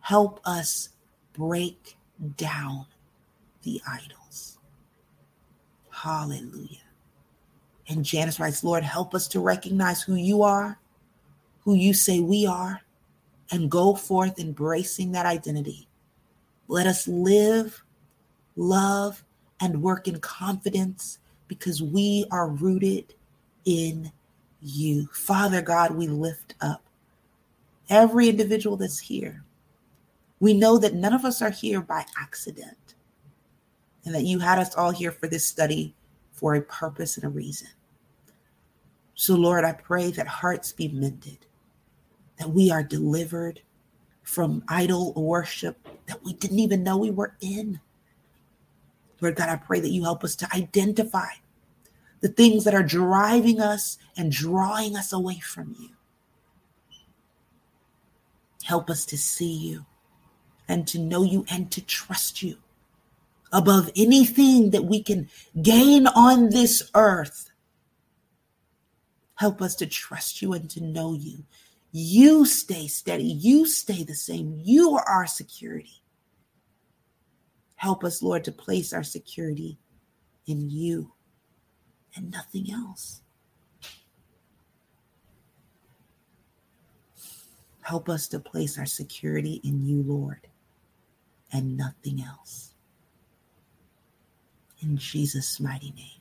[0.00, 0.88] Help us
[1.34, 1.98] break
[2.38, 2.86] down
[3.64, 4.56] the idols.
[5.90, 6.78] Hallelujah.
[7.86, 10.80] And Janice writes, Lord, help us to recognize who you are,
[11.60, 12.80] who you say we are,
[13.50, 15.88] and go forth embracing that identity.
[16.68, 17.82] Let us live,
[18.56, 19.24] love,
[19.60, 21.18] and work in confidence
[21.48, 23.14] because we are rooted
[23.64, 24.12] in
[24.60, 25.08] you.
[25.12, 26.82] Father God, we lift up
[27.88, 29.44] every individual that's here.
[30.38, 32.94] We know that none of us are here by accident
[34.04, 35.94] and that you had us all here for this study
[36.32, 37.68] for a purpose and a reason.
[39.14, 41.38] So, Lord, I pray that hearts be mended,
[42.40, 43.60] that we are delivered
[44.22, 45.76] from idol worship
[46.06, 47.80] that we didn't even know we were in.
[49.20, 51.28] Lord God, I pray that you help us to identify
[52.22, 55.90] the things that are driving us and drawing us away from you.
[58.64, 59.84] Help us to see you
[60.66, 62.56] and to know you and to trust you
[63.52, 65.28] above anything that we can
[65.60, 67.50] gain on this earth.
[69.34, 71.44] Help us to trust you and to know you.
[71.92, 73.24] You stay steady.
[73.24, 74.60] You stay the same.
[74.62, 76.02] You are our security.
[77.76, 79.78] Help us, Lord, to place our security
[80.46, 81.12] in you
[82.14, 83.22] and nothing else.
[87.82, 90.46] Help us to place our security in you, Lord,
[91.52, 92.74] and nothing else.
[94.80, 96.20] In Jesus' mighty name.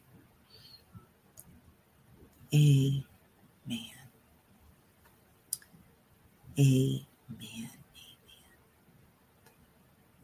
[3.69, 3.98] Amen.
[6.59, 7.05] Amen.
[7.31, 7.69] Amen.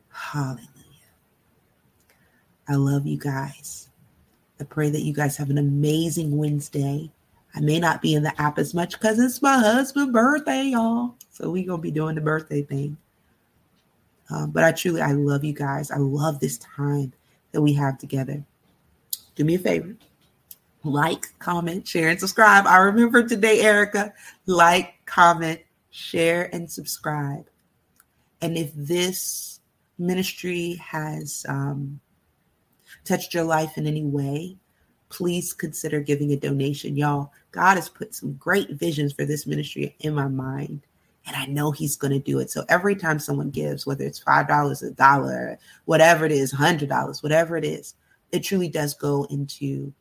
[0.09, 0.65] Hallelujah.
[2.67, 3.89] I love you guys.
[4.59, 7.09] I pray that you guys have an amazing Wednesday.
[7.55, 11.15] I may not be in the app as much because it's my husband's birthday, y'all.
[11.31, 12.97] So we gonna be doing the birthday thing.
[14.29, 15.91] Um, but I truly, I love you guys.
[15.91, 17.13] I love this time
[17.51, 18.43] that we have together.
[19.35, 19.95] Do me a favor.
[20.83, 22.65] Like, comment, share, and subscribe.
[22.67, 24.13] I remember today, Erica.
[24.45, 25.59] Like, comment,
[25.95, 27.49] share, and subscribe.
[28.41, 29.61] And if this
[29.97, 32.01] ministry has um,
[33.05, 34.57] touched your life in any way,
[35.07, 36.97] please consider giving a donation.
[36.97, 40.81] Y'all, God has put some great visions for this ministry in my mind,
[41.25, 42.51] and I know He's going to do it.
[42.51, 47.55] So every time someone gives, whether it's $5, a dollar, whatever it is, $100, whatever
[47.55, 47.95] it is,
[48.33, 49.93] it truly does go into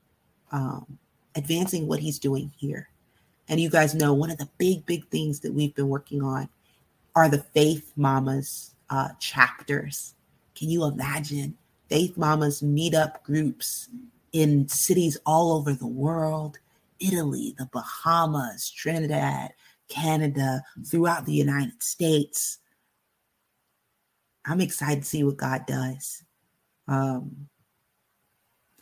[0.51, 0.99] um,
[1.37, 2.89] advancing what He's doing here.
[3.49, 6.49] And you guys know one of the big, big things that we've been working on
[7.15, 10.15] are the Faith Mamas uh, chapters.
[10.55, 11.57] Can you imagine
[11.89, 13.89] Faith Mamas meetup groups
[14.33, 16.59] in cities all over the world
[17.01, 19.53] Italy, the Bahamas, Trinidad,
[19.89, 22.59] Canada, throughout the United States.
[24.47, 26.23] I'm excited to see what God does.
[26.89, 27.49] Um,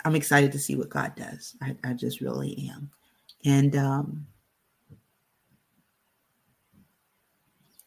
[0.05, 1.57] I'm excited to see what God does.
[1.63, 2.91] I, I just really am.
[3.45, 4.27] And um,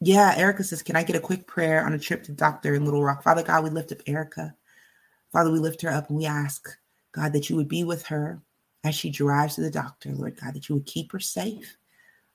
[0.05, 2.85] yeah, Erica says, Can I get a quick prayer on a trip to doctor in
[2.85, 3.23] Little Rock?
[3.23, 4.55] Father God, we lift up Erica.
[5.31, 6.69] Father, we lift her up and we ask,
[7.11, 8.39] God, that you would be with her
[8.83, 11.75] as she drives to the doctor, Lord God, that you would keep her safe.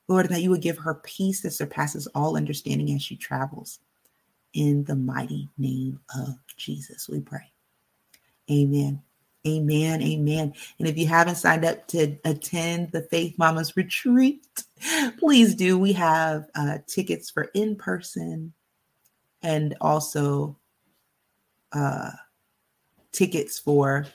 [0.09, 3.79] Lord, that you would give her peace that surpasses all understanding as she travels.
[4.53, 7.53] In the mighty name of Jesus, we pray.
[8.51, 9.01] Amen.
[9.47, 10.01] Amen.
[10.03, 10.53] Amen.
[10.77, 14.45] And if you haven't signed up to attend the Faith Mamas retreat,
[15.19, 15.79] please do.
[15.79, 18.53] We have uh, tickets for in person
[19.41, 20.57] and also
[21.71, 22.11] uh,
[23.11, 24.05] tickets for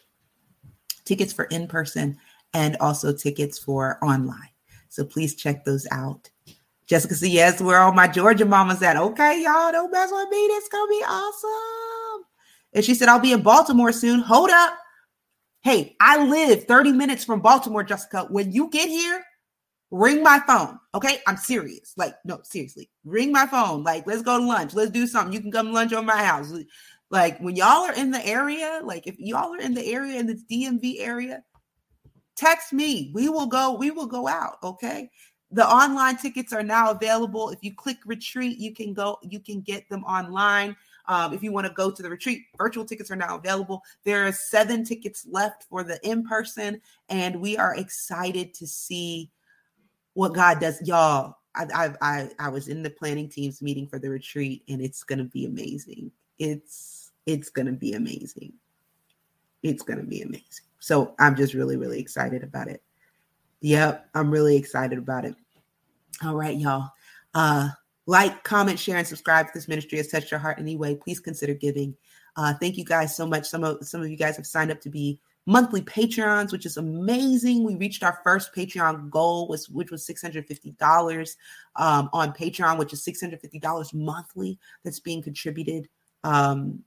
[1.04, 2.18] tickets for in person
[2.54, 4.50] and also tickets for online.
[4.88, 6.30] So please check those out.
[6.86, 8.96] Jessica said, Yes, where all my Georgia mamas at?
[8.96, 10.36] Okay, y'all, don't mess with me.
[10.36, 12.24] It's gonna be awesome.
[12.72, 14.20] And she said, I'll be in Baltimore soon.
[14.20, 14.78] Hold up.
[15.66, 18.28] Hey, I live 30 minutes from Baltimore, Jessica.
[18.30, 19.24] When you get here,
[19.90, 20.78] ring my phone.
[20.94, 21.92] Okay, I'm serious.
[21.96, 23.82] Like, no, seriously, ring my phone.
[23.82, 24.74] Like, let's go to lunch.
[24.74, 25.32] Let's do something.
[25.32, 26.52] You can come lunch on my house.
[27.10, 30.28] Like when y'all are in the area, like if y'all are in the area in
[30.28, 31.42] this DMV area,
[32.36, 33.10] text me.
[33.12, 34.58] We will go, we will go out.
[34.62, 35.10] Okay.
[35.50, 37.50] The online tickets are now available.
[37.50, 40.76] If you click retreat, you can go, you can get them online.
[41.08, 43.82] Um, if you want to go to the retreat, virtual tickets are now available.
[44.04, 49.30] There are seven tickets left for the in person, and we are excited to see
[50.14, 50.80] what God does.
[50.82, 54.80] Y'all, I, I, I, I was in the planning teams meeting for the retreat, and
[54.80, 56.10] it's going to be amazing.
[56.38, 58.52] It's it's going to be amazing.
[59.62, 60.64] It's going to be amazing.
[60.78, 62.82] So I'm just really, really excited about it.
[63.60, 65.34] Yep, I'm really excited about it.
[66.24, 66.90] All right, y'all.
[67.34, 67.70] Uh,
[68.06, 70.94] like, comment, share, and subscribe if this ministry has touched your heart anyway.
[70.94, 71.96] Please consider giving.
[72.36, 73.46] Uh, thank you guys so much.
[73.46, 76.76] Some of some of you guys have signed up to be monthly Patreons, which is
[76.76, 77.64] amazing.
[77.64, 81.36] We reached our first Patreon goal, was which was six hundred fifty dollars
[81.76, 85.88] um, on Patreon, which is six hundred fifty dollars monthly that's being contributed.
[86.24, 86.82] Um,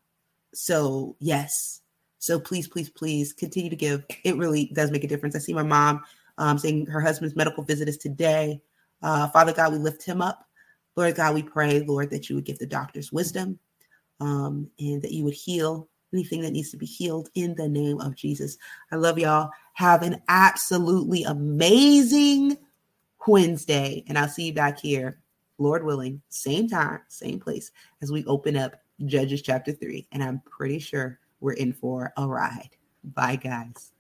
[0.54, 1.82] so yes,
[2.20, 4.06] so please, please, please continue to give.
[4.24, 5.36] It really does make a difference.
[5.36, 6.04] I see my mom
[6.38, 8.62] um, saying her husband's medical visit is today.
[9.02, 10.49] Uh, Father God, we lift him up.
[11.00, 13.58] Lord God, we pray, Lord, that you would give the doctors wisdom
[14.20, 18.02] um, and that you would heal anything that needs to be healed in the name
[18.02, 18.58] of Jesus.
[18.92, 19.50] I love y'all.
[19.76, 22.58] Have an absolutely amazing
[23.26, 24.04] Wednesday.
[24.10, 25.22] And I'll see you back here,
[25.58, 27.72] Lord willing, same time, same place
[28.02, 30.06] as we open up Judges chapter 3.
[30.12, 32.72] And I'm pretty sure we're in for a ride.
[33.06, 33.94] Bye, guys.